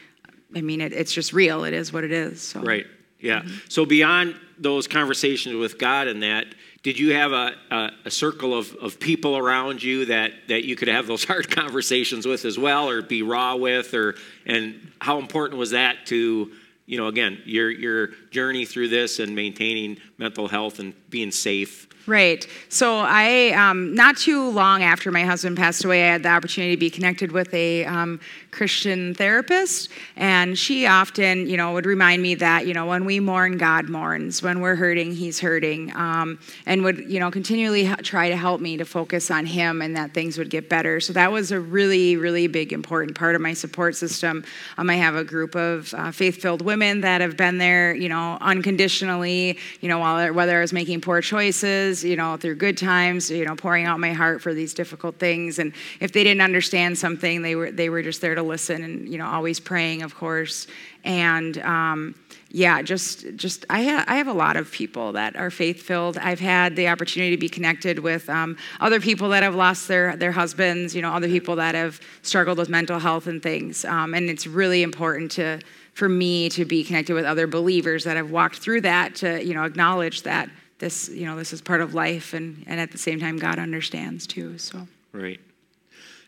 I 0.55 0.62
mean, 0.62 0.81
it, 0.81 0.92
it's 0.92 1.12
just 1.12 1.33
real. 1.33 1.62
It 1.64 1.73
is 1.73 1.92
what 1.92 2.03
it 2.03 2.11
is. 2.11 2.42
So. 2.42 2.61
Right. 2.61 2.87
Yeah. 3.20 3.40
Mm-hmm. 3.40 3.56
So 3.68 3.85
beyond 3.85 4.37
those 4.59 4.87
conversations 4.87 5.54
with 5.56 5.78
God 5.78 6.09
and 6.09 6.22
that, 6.22 6.46
did 6.83 6.98
you 6.98 7.14
have 7.14 7.33
a, 7.33 7.54
a, 7.70 7.90
a, 8.06 8.11
circle 8.11 8.56
of, 8.56 8.74
of 8.76 8.98
people 8.98 9.37
around 9.37 9.83
you 9.83 10.06
that, 10.06 10.33
that 10.48 10.64
you 10.64 10.76
could 10.76 10.88
have 10.88 11.06
those 11.06 11.24
hard 11.30 11.50
conversations 11.50 12.26
with 12.26 12.44
as 12.44 12.59
well 12.59 12.88
or 12.88 13.02
be 13.02 13.22
raw 13.22 13.56
with 13.56 13.94
or 13.94 14.14
and 14.46 14.90
how 15.00 15.18
important 15.18 15.59
was 15.59 15.70
that 15.70 16.06
to 16.06 16.50
you 16.87 16.98
know 16.98 17.06
again 17.06 17.40
your 17.44 17.70
your 17.70 18.09
journey 18.30 18.64
through 18.64 18.88
this 18.88 19.20
and 19.20 19.35
maintaining 19.35 19.98
mental 20.18 20.48
health 20.48 20.80
and 20.80 20.92
being 21.09 21.30
safe 21.30 21.87
Right. 22.06 22.44
So 22.70 22.98
I, 22.98 23.50
um, 23.50 23.94
not 23.94 24.16
too 24.16 24.50
long 24.50 24.82
after 24.82 25.12
my 25.12 25.22
husband 25.22 25.56
passed 25.56 25.84
away, 25.84 26.08
I 26.08 26.12
had 26.12 26.22
the 26.22 26.30
opportunity 26.30 26.74
to 26.74 26.80
be 26.80 26.90
connected 26.90 27.30
with 27.30 27.52
a 27.54 27.84
um, 27.84 28.18
Christian 28.50 29.14
therapist, 29.14 29.90
and 30.16 30.58
she 30.58 30.86
often, 30.86 31.46
you 31.46 31.56
know, 31.56 31.72
would 31.72 31.86
remind 31.86 32.20
me 32.20 32.34
that, 32.36 32.66
you 32.66 32.74
know, 32.74 32.86
when 32.86 33.04
we 33.04 33.20
mourn, 33.20 33.58
God 33.58 33.88
mourns. 33.88 34.42
When 34.42 34.60
we're 34.60 34.74
hurting, 34.74 35.12
He's 35.12 35.38
hurting, 35.38 35.94
um, 35.94 36.40
and 36.66 36.82
would, 36.82 37.08
you 37.08 37.20
know, 37.20 37.30
continually 37.30 37.86
try 38.02 38.28
to 38.28 38.36
help 38.36 38.60
me 38.60 38.76
to 38.78 38.84
focus 38.84 39.30
on 39.30 39.46
Him 39.46 39.80
and 39.82 39.94
that 39.94 40.12
things 40.12 40.36
would 40.36 40.50
get 40.50 40.68
better. 40.68 41.00
So 41.00 41.12
that 41.12 41.30
was 41.30 41.52
a 41.52 41.60
really, 41.60 42.16
really 42.16 42.48
big, 42.48 42.72
important 42.72 43.16
part 43.16 43.36
of 43.36 43.40
my 43.40 43.52
support 43.52 43.94
system. 43.94 44.44
Um, 44.78 44.90
I 44.90 44.96
have 44.96 45.14
a 45.14 45.22
group 45.22 45.54
of 45.54 45.94
uh, 45.94 46.10
faith-filled 46.10 46.62
women 46.62 47.02
that 47.02 47.20
have 47.20 47.36
been 47.36 47.58
there, 47.58 47.94
you 47.94 48.08
know, 48.08 48.36
unconditionally, 48.40 49.58
you 49.80 49.88
know, 49.88 49.98
while, 49.98 50.32
whether 50.32 50.58
I 50.58 50.60
was 50.60 50.72
making 50.72 51.02
poor 51.02 51.20
choices, 51.20 51.99
you 52.04 52.16
know, 52.16 52.36
through 52.36 52.56
good 52.56 52.76
times, 52.76 53.30
you 53.30 53.44
know, 53.44 53.56
pouring 53.56 53.86
out 53.86 54.00
my 54.00 54.12
heart 54.12 54.42
for 54.42 54.54
these 54.54 54.74
difficult 54.74 55.18
things, 55.18 55.58
and 55.58 55.72
if 56.00 56.12
they 56.12 56.24
didn't 56.24 56.42
understand 56.42 56.98
something, 56.98 57.42
they 57.42 57.54
were 57.54 57.70
they 57.70 57.88
were 57.88 58.02
just 58.02 58.20
there 58.20 58.34
to 58.34 58.42
listen 58.42 58.82
and 58.82 59.08
you 59.08 59.18
know 59.18 59.26
always 59.26 59.60
praying 59.60 60.02
of 60.02 60.14
course. 60.14 60.66
And 61.02 61.56
um, 61.58 62.14
yeah 62.50 62.82
just 62.82 63.24
just 63.36 63.64
I, 63.70 63.84
ha- 63.84 64.04
I 64.06 64.16
have 64.16 64.26
a 64.26 64.34
lot 64.34 64.56
of 64.56 64.70
people 64.70 65.12
that 65.12 65.36
are 65.36 65.50
faith 65.50 65.80
filled 65.82 66.18
i've 66.18 66.40
had 66.40 66.74
the 66.74 66.88
opportunity 66.88 67.30
to 67.30 67.40
be 67.40 67.48
connected 67.48 68.00
with 68.00 68.28
um, 68.28 68.56
other 68.80 69.00
people 69.00 69.28
that 69.28 69.44
have 69.44 69.54
lost 69.54 69.86
their 69.86 70.16
their 70.16 70.32
husbands 70.32 70.94
you 70.94 71.00
know 71.00 71.12
other 71.12 71.28
people 71.28 71.56
that 71.56 71.74
have 71.74 72.00
struggled 72.22 72.58
with 72.58 72.68
mental 72.68 72.98
health 72.98 73.26
and 73.26 73.42
things. 73.42 73.84
Um, 73.84 74.14
and 74.14 74.28
it's 74.30 74.46
really 74.46 74.82
important 74.82 75.30
to 75.32 75.60
for 75.94 76.08
me 76.08 76.48
to 76.50 76.64
be 76.64 76.84
connected 76.84 77.14
with 77.14 77.24
other 77.24 77.46
believers 77.46 78.04
that 78.04 78.16
have 78.16 78.30
walked 78.30 78.58
through 78.58 78.82
that 78.82 79.14
to 79.16 79.44
you 79.44 79.54
know 79.54 79.64
acknowledge 79.64 80.22
that 80.22 80.48
this 80.80 81.08
you 81.08 81.24
know 81.24 81.36
this 81.36 81.52
is 81.52 81.60
part 81.60 81.80
of 81.80 81.94
life 81.94 82.34
and 82.34 82.64
and 82.66 82.80
at 82.80 82.90
the 82.90 82.98
same 82.98 83.20
time 83.20 83.36
god 83.36 83.58
understands 83.58 84.26
too 84.26 84.58
so 84.58 84.86
right 85.12 85.40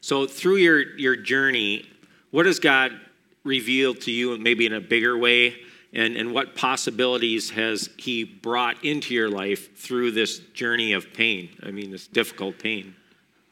so 0.01 0.27
through 0.27 0.57
your 0.57 0.97
your 0.97 1.17
journey 1.17 1.87
what 2.33 2.47
has 2.47 2.59
God 2.59 2.99
revealed 3.45 4.01
to 4.01 4.11
you, 4.11 4.37
maybe 4.39 4.67
in 4.67 4.73
a 4.73 4.81
bigger 4.81 5.17
way? 5.17 5.55
And, 5.95 6.17
and 6.17 6.33
what 6.33 6.57
possibilities 6.57 7.51
has 7.51 7.91
He 7.99 8.25
brought 8.25 8.83
into 8.83 9.15
your 9.15 9.29
life 9.29 9.77
through 9.77 10.13
this 10.13 10.39
journey 10.55 10.95
of 10.95 11.13
pain? 11.13 11.51
I 11.63 11.71
mean, 11.71 11.91
this 11.91 12.07
difficult 12.07 12.59
pain. 12.59 12.97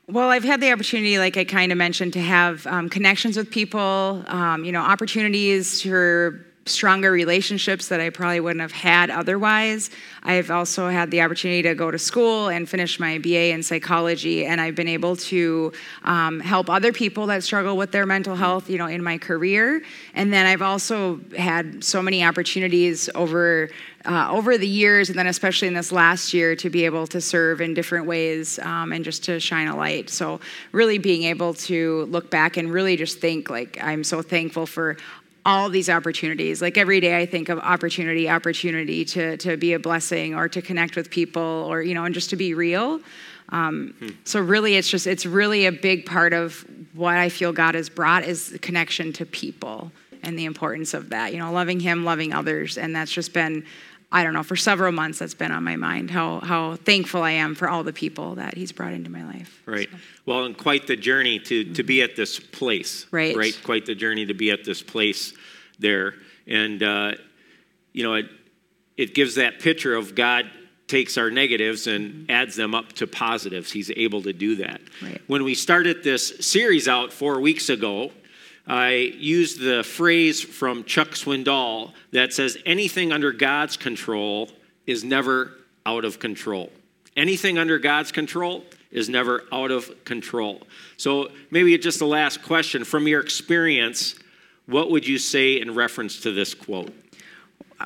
Well, 0.08 0.30
I've 0.30 0.44
had 0.44 0.60
the 0.60 0.72
opportunity, 0.72 1.18
like 1.18 1.36
I 1.36 1.44
kind 1.44 1.70
of 1.70 1.78
mentioned, 1.78 2.14
to 2.14 2.20
have 2.20 2.66
um, 2.66 2.88
connections 2.88 3.36
with 3.36 3.50
people, 3.50 4.24
um, 4.26 4.64
you 4.64 4.72
know, 4.72 4.80
opportunities 4.80 5.82
for 5.82 6.44
stronger 6.66 7.10
relationships 7.10 7.88
that 7.88 8.00
I 8.00 8.10
probably 8.10 8.40
wouldn't 8.40 8.60
have 8.60 8.72
had 8.72 9.10
otherwise. 9.10 9.90
I've 10.22 10.50
also 10.50 10.88
had 10.88 11.10
the 11.10 11.22
opportunity 11.22 11.62
to 11.62 11.74
go 11.74 11.90
to 11.90 11.98
school 11.98 12.48
and 12.48 12.68
finish 12.68 13.00
my 13.00 13.18
BA 13.18 13.50
in 13.50 13.62
psychology, 13.62 14.44
and 14.44 14.60
I've 14.60 14.74
been 14.74 14.88
able 14.88 15.16
to 15.16 15.72
um, 16.04 16.40
help 16.40 16.68
other 16.68 16.92
people 16.92 17.26
that 17.26 17.42
struggle 17.42 17.76
with 17.76 17.92
their 17.92 18.06
mental 18.06 18.36
health, 18.36 18.68
you 18.68 18.78
know, 18.78 18.86
in 18.86 19.02
my 19.02 19.18
career. 19.18 19.82
And 20.14 20.32
then 20.32 20.46
I've 20.46 20.62
also 20.62 21.20
had 21.36 21.82
so 21.82 22.02
many 22.02 22.22
opportunities 22.22 23.08
over 23.14 23.70
uh, 24.06 24.28
over 24.30 24.56
the 24.56 24.66
years, 24.66 25.10
and 25.10 25.18
then 25.18 25.26
especially 25.26 25.68
in 25.68 25.74
this 25.74 25.92
last 25.92 26.32
year, 26.32 26.56
to 26.56 26.70
be 26.70 26.86
able 26.86 27.06
to 27.06 27.20
serve 27.20 27.60
in 27.60 27.74
different 27.74 28.06
ways 28.06 28.58
um, 28.60 28.92
and 28.92 29.04
just 29.04 29.24
to 29.24 29.38
shine 29.38 29.68
a 29.68 29.76
light. 29.76 30.08
So, 30.08 30.40
really 30.72 30.96
being 30.96 31.24
able 31.24 31.52
to 31.54 32.06
look 32.06 32.30
back 32.30 32.56
and 32.56 32.72
really 32.72 32.96
just 32.96 33.18
think 33.18 33.50
like 33.50 33.78
I'm 33.82 34.02
so 34.02 34.22
thankful 34.22 34.64
for 34.64 34.96
all 35.44 35.68
these 35.70 35.88
opportunities. 35.88 36.60
Like 36.60 36.76
every 36.76 37.00
day 37.00 37.16
I 37.16 37.26
think 37.26 37.48
of 37.48 37.58
opportunity, 37.60 38.28
opportunity 38.28 39.04
to, 39.06 39.36
to 39.38 39.56
be 39.56 39.72
a 39.72 39.78
blessing 39.78 40.34
or 40.34 40.48
to 40.48 40.60
connect 40.60 40.96
with 40.96 41.10
people 41.10 41.42
or, 41.42 41.82
you 41.82 41.94
know, 41.94 42.04
and 42.04 42.14
just 42.14 42.30
to 42.30 42.36
be 42.36 42.54
real. 42.54 43.00
Um, 43.48 43.94
hmm. 43.98 44.08
So 44.24 44.40
really 44.40 44.76
it's 44.76 44.88
just, 44.88 45.06
it's 45.06 45.26
really 45.26 45.66
a 45.66 45.72
big 45.72 46.06
part 46.06 46.32
of 46.32 46.64
what 46.92 47.16
I 47.16 47.28
feel 47.28 47.52
God 47.52 47.74
has 47.74 47.88
brought 47.88 48.24
is 48.24 48.50
the 48.50 48.58
connection 48.58 49.12
to 49.14 49.26
people 49.26 49.90
and 50.22 50.38
the 50.38 50.44
importance 50.44 50.92
of 50.92 51.10
that, 51.10 51.32
you 51.32 51.38
know, 51.38 51.50
loving 51.50 51.80
him, 51.80 52.04
loving 52.04 52.34
others. 52.34 52.76
And 52.76 52.94
that's 52.94 53.10
just 53.10 53.32
been, 53.32 53.64
I 54.12 54.24
don't 54.24 54.34
know, 54.34 54.42
for 54.42 54.56
several 54.56 54.90
months 54.90 55.20
that's 55.20 55.34
been 55.34 55.52
on 55.52 55.62
my 55.62 55.76
mind, 55.76 56.10
how, 56.10 56.40
how 56.40 56.74
thankful 56.74 57.22
I 57.22 57.30
am 57.32 57.54
for 57.54 57.68
all 57.68 57.84
the 57.84 57.92
people 57.92 58.34
that 58.34 58.56
he's 58.56 58.72
brought 58.72 58.92
into 58.92 59.08
my 59.08 59.24
life. 59.24 59.62
Right. 59.66 59.88
So. 59.90 59.98
Well, 60.26 60.44
and 60.46 60.58
quite 60.58 60.88
the 60.88 60.96
journey 60.96 61.38
to, 61.38 61.72
to 61.74 61.82
be 61.84 62.02
at 62.02 62.16
this 62.16 62.40
place. 62.40 63.06
Right. 63.12 63.36
Right. 63.36 63.56
Quite 63.62 63.86
the 63.86 63.94
journey 63.94 64.26
to 64.26 64.34
be 64.34 64.50
at 64.50 64.64
this 64.64 64.82
place 64.82 65.32
there. 65.78 66.14
And, 66.48 66.82
uh, 66.82 67.12
you 67.92 68.02
know, 68.02 68.14
it, 68.14 68.26
it 68.96 69.14
gives 69.14 69.36
that 69.36 69.60
picture 69.60 69.94
of 69.94 70.16
God 70.16 70.50
takes 70.88 71.16
our 71.16 71.30
negatives 71.30 71.86
and 71.86 72.28
adds 72.28 72.56
them 72.56 72.74
up 72.74 72.92
to 72.94 73.06
positives. 73.06 73.70
He's 73.70 73.92
able 73.92 74.22
to 74.22 74.32
do 74.32 74.56
that. 74.56 74.80
Right. 75.00 75.20
When 75.28 75.44
we 75.44 75.54
started 75.54 76.02
this 76.02 76.44
series 76.44 76.88
out 76.88 77.12
four 77.12 77.38
weeks 77.38 77.68
ago, 77.68 78.10
I 78.70 78.92
used 79.18 79.58
the 79.58 79.82
phrase 79.82 80.40
from 80.40 80.84
Chuck 80.84 81.08
Swindoll 81.08 81.90
that 82.12 82.32
says 82.32 82.56
anything 82.64 83.10
under 83.10 83.32
God's 83.32 83.76
control 83.76 84.48
is 84.86 85.02
never 85.02 85.54
out 85.84 86.04
of 86.04 86.20
control. 86.20 86.70
Anything 87.16 87.58
under 87.58 87.80
God's 87.80 88.12
control 88.12 88.64
is 88.92 89.08
never 89.08 89.42
out 89.50 89.72
of 89.72 90.04
control. 90.04 90.62
So, 90.98 91.32
maybe 91.50 91.76
just 91.78 91.98
the 91.98 92.06
last 92.06 92.44
question 92.44 92.84
from 92.84 93.08
your 93.08 93.20
experience, 93.20 94.14
what 94.66 94.88
would 94.92 95.04
you 95.04 95.18
say 95.18 95.60
in 95.60 95.74
reference 95.74 96.20
to 96.20 96.30
this 96.30 96.54
quote? 96.54 96.94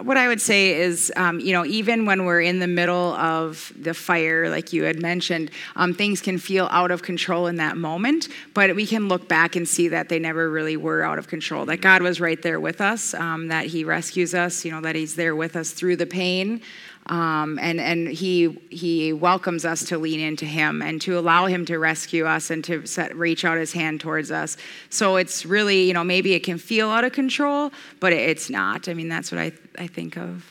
What 0.02 0.16
I 0.16 0.28
would 0.28 0.40
say 0.40 0.80
is, 0.80 1.12
um, 1.16 1.38
you 1.38 1.52
know, 1.52 1.64
even 1.64 2.06
when 2.06 2.24
we're 2.24 2.40
in 2.40 2.58
the 2.58 2.66
middle 2.66 3.14
of 3.14 3.72
the 3.78 3.94
fire, 3.94 4.48
like 4.50 4.72
you 4.72 4.84
had 4.84 5.00
mentioned, 5.00 5.50
um, 5.76 5.94
things 5.94 6.20
can 6.20 6.38
feel 6.38 6.68
out 6.70 6.90
of 6.90 7.02
control 7.02 7.46
in 7.46 7.56
that 7.56 7.76
moment, 7.76 8.28
but 8.54 8.74
we 8.74 8.86
can 8.86 9.08
look 9.08 9.28
back 9.28 9.54
and 9.54 9.68
see 9.68 9.88
that 9.88 10.08
they 10.08 10.18
never 10.18 10.50
really 10.50 10.76
were 10.76 11.02
out 11.02 11.18
of 11.18 11.28
control. 11.28 11.64
That 11.66 11.80
God 11.80 12.02
was 12.02 12.20
right 12.20 12.40
there 12.42 12.58
with 12.58 12.80
us, 12.80 13.14
um, 13.14 13.48
that 13.48 13.66
He 13.66 13.84
rescues 13.84 14.34
us, 14.34 14.64
you 14.64 14.72
know, 14.72 14.80
that 14.80 14.96
He's 14.96 15.14
there 15.14 15.36
with 15.36 15.54
us 15.54 15.70
through 15.70 15.96
the 15.96 16.06
pain. 16.06 16.60
Um, 17.06 17.58
and 17.60 17.80
and 17.80 18.08
he 18.08 18.58
he 18.70 19.12
welcomes 19.12 19.64
us 19.64 19.84
to 19.86 19.98
lean 19.98 20.20
into 20.20 20.46
him 20.46 20.80
and 20.80 21.00
to 21.02 21.18
allow 21.18 21.46
him 21.46 21.66
to 21.66 21.78
rescue 21.78 22.24
us 22.24 22.50
and 22.50 22.64
to 22.64 22.86
set, 22.86 23.14
reach 23.14 23.44
out 23.44 23.58
his 23.58 23.72
hand 23.72 24.00
towards 24.00 24.30
us. 24.30 24.56
So 24.88 25.16
it's 25.16 25.44
really 25.44 25.82
you 25.82 25.92
know 25.92 26.04
maybe 26.04 26.32
it 26.32 26.40
can 26.40 26.56
feel 26.56 26.88
out 26.88 27.04
of 27.04 27.12
control, 27.12 27.72
but 28.00 28.12
it's 28.12 28.48
not. 28.48 28.88
I 28.88 28.94
mean 28.94 29.08
that's 29.08 29.30
what 29.30 29.38
I 29.38 29.52
I 29.78 29.86
think 29.86 30.16
of. 30.16 30.44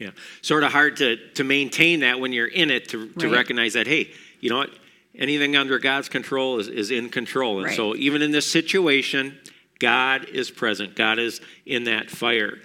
Yeah, 0.00 0.10
sort 0.42 0.64
of 0.64 0.72
hard 0.72 0.96
to 0.96 1.16
to 1.34 1.44
maintain 1.44 2.00
that 2.00 2.18
when 2.18 2.32
you're 2.32 2.48
in 2.48 2.70
it 2.70 2.88
to 2.88 3.08
to 3.08 3.28
right. 3.28 3.36
recognize 3.36 3.74
that 3.74 3.86
hey 3.86 4.10
you 4.40 4.50
know 4.50 4.58
what 4.58 4.70
anything 5.14 5.54
under 5.54 5.78
God's 5.78 6.08
control 6.08 6.58
is 6.58 6.66
is 6.66 6.90
in 6.90 7.08
control 7.08 7.58
and 7.58 7.66
right. 7.66 7.76
so 7.76 7.94
even 7.94 8.20
in 8.20 8.32
this 8.32 8.50
situation 8.50 9.38
God 9.78 10.28
is 10.28 10.50
present. 10.50 10.96
God 10.96 11.18
is 11.18 11.40
in 11.66 11.84
that 11.84 12.10
fire. 12.10 12.58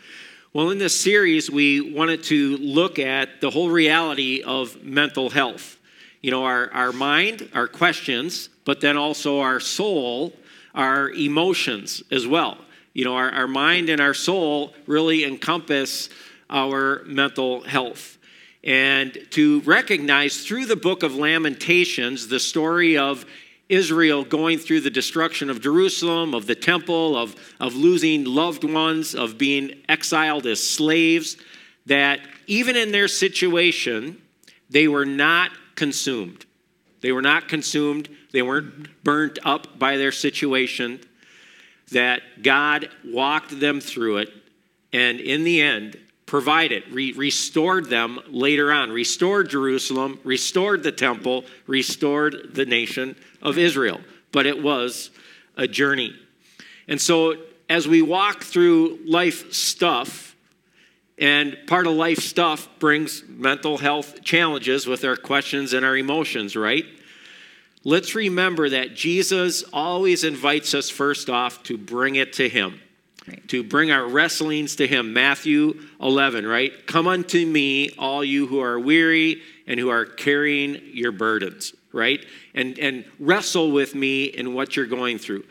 Well, 0.52 0.72
in 0.72 0.80
this 0.80 1.00
series, 1.00 1.52
we 1.52 1.80
wanted 1.94 2.24
to 2.24 2.58
look 2.58 2.98
at 2.98 3.40
the 3.40 3.52
whole 3.52 3.70
reality 3.70 4.42
of 4.42 4.84
mental 4.84 5.30
health. 5.30 5.78
You 6.22 6.32
know, 6.32 6.44
our, 6.44 6.72
our 6.74 6.92
mind, 6.92 7.48
our 7.54 7.68
questions, 7.68 8.50
but 8.66 8.82
then 8.82 8.98
also 8.98 9.42
our 9.42 9.60
soul, 9.60 10.34
our 10.74 11.12
emotions 11.12 12.02
as 12.10 12.26
well. 12.26 12.58
You 12.94 13.06
know, 13.06 13.16
our, 13.16 13.30
our 13.30 13.48
mind 13.48 13.90
and 13.90 14.02
our 14.02 14.16
soul 14.16 14.74
really 14.88 15.24
encompass 15.24 16.10
our 16.50 17.04
mental 17.06 17.62
health. 17.62 18.18
And 18.64 19.20
to 19.30 19.62
recognize 19.62 20.44
through 20.44 20.66
the 20.66 20.76
book 20.76 21.04
of 21.04 21.14
Lamentations 21.14 22.28
the 22.28 22.40
story 22.40 22.98
of 22.98 23.24
Israel 23.70 24.26
going 24.26 24.58
through 24.58 24.82
the 24.82 24.90
destruction 24.90 25.50
of 25.50 25.62
Jerusalem, 25.62 26.34
of 26.34 26.48
the 26.48 26.56
temple, 26.56 27.16
of, 27.16 27.36
of 27.60 27.76
losing 27.76 28.26
loved 28.26 28.64
ones, 28.64 29.14
of 29.14 29.38
being 29.38 29.84
exiled 29.88 30.48
as 30.48 30.62
slaves, 30.62 31.38
that 31.86 32.20
even 32.48 32.76
in 32.76 32.92
their 32.92 33.08
situation, 33.08 34.22
they 34.70 34.88
were 34.88 35.06
not 35.06 35.52
consumed. 35.76 36.46
They 37.02 37.12
were 37.12 37.22
not 37.22 37.48
consumed. 37.48 38.10
They 38.32 38.42
weren't 38.42 39.04
burnt 39.04 39.40
up 39.44 39.80
by 39.80 39.98
their 39.98 40.12
situation. 40.12 41.00
That 41.92 42.44
God 42.44 42.90
walked 43.06 43.60
them 43.60 43.80
through 43.80 44.18
it. 44.18 44.30
And 44.92 45.20
in 45.20 45.44
the 45.44 45.62
end, 45.62 45.98
provided, 46.30 46.84
re- 46.94 47.12
restored 47.14 47.90
them 47.90 48.20
later 48.30 48.72
on, 48.72 48.92
restored 48.92 49.50
Jerusalem, 49.50 50.20
restored 50.24 50.84
the 50.84 50.92
temple, 50.92 51.44
restored 51.66 52.52
the 52.54 52.66
nation 52.66 53.16
of 53.42 53.58
Israel. 53.58 54.00
But 54.32 54.46
it 54.46 54.62
was 54.62 55.10
a 55.58 55.68
journey. 55.68 56.14
And 56.88 57.02
so, 57.02 57.34
as 57.68 57.88
we 57.88 58.04
walk 58.04 58.44
through 58.44 59.00
life 59.06 59.52
stuff, 59.52 60.36
And 61.20 61.58
part 61.68 61.86
of 61.86 61.94
life 61.94 62.20
stuff 62.20 62.70
brings 62.80 63.24
mental 63.28 63.78
health 63.78 64.24
challenges 64.24 64.88
with 64.88 65.04
our 65.04 65.18
questions 65.18 65.74
and 65.74 65.86
our 65.86 65.98
emotions, 65.98 66.56
right? 66.56 66.86
Let's 67.84 68.16
remember 68.16 68.70
that 68.70 68.96
Jesus 68.96 69.64
always 69.74 70.24
invites 70.24 70.74
us 70.74 70.90
first 70.90 71.30
off 71.30 71.62
to 71.64 71.78
bring 71.78 72.16
it 72.16 72.34
to 72.34 72.48
Him, 72.48 72.80
right. 73.30 73.48
to 73.50 73.64
bring 73.64 73.92
our 73.92 74.08
wrestlings 74.08 74.76
to 74.78 74.88
Him. 74.88 75.14
Matthew 75.14 75.80
11, 76.02 76.46
right? 76.46 76.86
Come 76.88 77.08
unto 77.08 77.46
me, 77.46 77.92
all 77.98 78.24
you 78.24 78.48
who 78.48 78.60
are 78.62 78.80
weary 78.80 79.42
and 79.68 79.80
who 79.80 79.90
are 79.90 80.06
carrying 80.06 80.82
your 80.94 81.12
burdens, 81.12 81.74
right? 81.94 82.26
And, 82.54 82.78
and 82.80 83.06
wrestle 83.20 83.72
with 83.72 83.96
me 83.96 84.26
in 84.26 84.54
what 84.54 84.76
you're 84.76 84.88
going 84.88 85.18
through. 85.18 85.44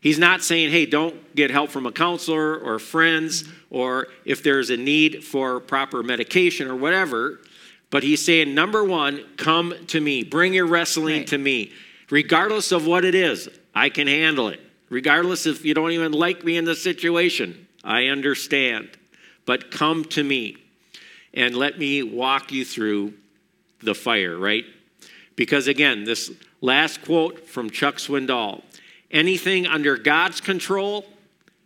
He's 0.00 0.18
not 0.18 0.42
saying, 0.42 0.72
hey, 0.72 0.84
don't 0.84 1.34
get 1.36 1.52
help 1.52 1.70
from 1.70 1.86
a 1.86 1.92
counselor 1.92 2.58
or 2.58 2.80
friends, 2.80 3.44
or 3.70 4.08
if 4.24 4.42
there's 4.42 4.68
a 4.70 4.76
need 4.76 5.22
for 5.22 5.60
proper 5.60 6.02
medication 6.02 6.66
or 6.66 6.74
whatever. 6.74 7.38
But 7.90 8.02
he's 8.02 8.24
saying, 8.24 8.52
number 8.52 8.82
one, 8.82 9.24
come 9.36 9.74
to 9.88 10.00
me. 10.00 10.24
Bring 10.24 10.54
your 10.54 10.66
wrestling 10.66 11.18
right. 11.18 11.26
to 11.28 11.38
me. 11.38 11.72
Regardless 12.10 12.72
of 12.72 12.84
what 12.84 13.04
it 13.04 13.14
is, 13.14 13.48
I 13.74 13.90
can 13.90 14.08
handle 14.08 14.48
it. 14.48 14.60
Regardless 14.92 15.46
if 15.46 15.64
you 15.64 15.72
don't 15.72 15.92
even 15.92 16.12
like 16.12 16.44
me 16.44 16.58
in 16.58 16.66
the 16.66 16.74
situation, 16.76 17.66
I 17.82 18.08
understand. 18.08 18.90
But 19.46 19.70
come 19.70 20.04
to 20.04 20.22
me 20.22 20.58
and 21.32 21.56
let 21.56 21.78
me 21.78 22.02
walk 22.02 22.52
you 22.52 22.62
through 22.62 23.14
the 23.82 23.94
fire, 23.94 24.36
right? 24.36 24.66
Because 25.34 25.66
again, 25.66 26.04
this 26.04 26.30
last 26.60 27.00
quote 27.06 27.48
from 27.48 27.70
Chuck 27.70 27.94
Swindoll 27.94 28.64
anything 29.10 29.66
under 29.66 29.96
God's 29.96 30.42
control 30.42 31.06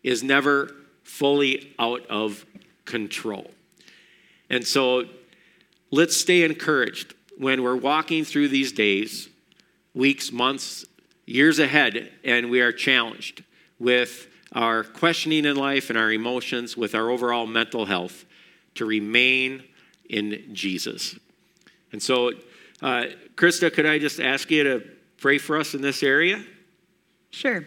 is 0.04 0.22
never 0.22 0.70
fully 1.02 1.74
out 1.80 2.06
of 2.06 2.46
control. 2.84 3.50
And 4.48 4.64
so 4.64 5.02
let's 5.90 6.16
stay 6.16 6.44
encouraged 6.44 7.14
when 7.36 7.64
we're 7.64 7.74
walking 7.74 8.24
through 8.24 8.50
these 8.50 8.70
days, 8.70 9.28
weeks, 9.94 10.30
months, 10.30 10.86
years 11.26 11.58
ahead, 11.58 12.12
and 12.24 12.50
we 12.50 12.60
are 12.60 12.72
challenged 12.72 13.44
with 13.78 14.28
our 14.52 14.84
questioning 14.84 15.44
in 15.44 15.56
life 15.56 15.90
and 15.90 15.98
our 15.98 16.12
emotions, 16.12 16.76
with 16.76 16.94
our 16.94 17.10
overall 17.10 17.46
mental 17.46 17.84
health, 17.84 18.24
to 18.74 18.86
remain 18.86 19.64
in 20.08 20.54
Jesus. 20.54 21.18
And 21.92 22.02
so, 22.02 22.30
uh, 22.80 23.06
Krista, 23.34 23.72
could 23.72 23.86
I 23.86 23.98
just 23.98 24.20
ask 24.20 24.50
you 24.50 24.64
to 24.64 24.82
pray 25.18 25.38
for 25.38 25.58
us 25.58 25.74
in 25.74 25.82
this 25.82 26.02
area? 26.02 26.44
Sure. 27.30 27.66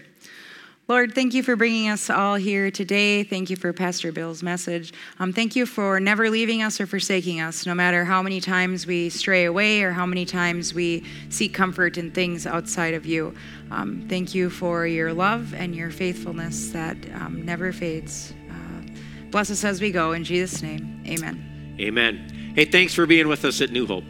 Lord, 0.90 1.14
thank 1.14 1.36
you 1.36 1.44
for 1.44 1.56
bringing 1.56 1.88
us 1.88 2.10
all 2.10 2.34
here 2.34 2.72
today. 2.72 3.24
Thank 3.24 3.52
you 3.52 3.56
for 3.56 3.72
Pastor 3.72 4.12
Bill's 4.12 4.42
message. 4.42 4.92
Um, 5.20 5.32
thank 5.32 5.56
you 5.56 5.68
for 5.68 6.00
never 6.00 6.32
leaving 6.32 6.64
us 6.64 6.82
or 6.82 6.88
forsaking 6.88 7.42
us, 7.42 7.68
no 7.68 7.76
matter 7.76 8.04
how 8.04 8.24
many 8.24 8.42
times 8.42 8.88
we 8.88 9.12
stray 9.12 9.46
away 9.46 9.84
or 9.84 9.92
how 9.92 10.08
many 10.08 10.26
times 10.26 10.74
we 10.74 11.06
seek 11.30 11.54
comfort 11.54 12.00
in 12.00 12.10
things 12.10 12.48
outside 12.48 12.96
of 12.96 13.06
you. 13.06 13.36
Um, 13.70 14.08
thank 14.10 14.34
you 14.34 14.50
for 14.50 14.88
your 14.88 15.14
love 15.14 15.54
and 15.54 15.76
your 15.76 15.92
faithfulness 15.92 16.72
that 16.72 16.98
um, 17.14 17.46
never 17.46 17.72
fades. 17.72 18.34
Uh, 18.50 18.92
bless 19.30 19.52
us 19.52 19.64
as 19.64 19.80
we 19.82 19.92
go. 19.92 20.14
In 20.14 20.24
Jesus' 20.24 20.64
name, 20.64 21.04
amen. 21.06 21.78
Amen. 21.80 22.54
Hey, 22.56 22.66
thanks 22.66 22.96
for 22.96 23.06
being 23.06 23.28
with 23.28 23.46
us 23.46 23.62
at 23.62 23.70
New 23.70 23.86
Hope. 23.86 24.06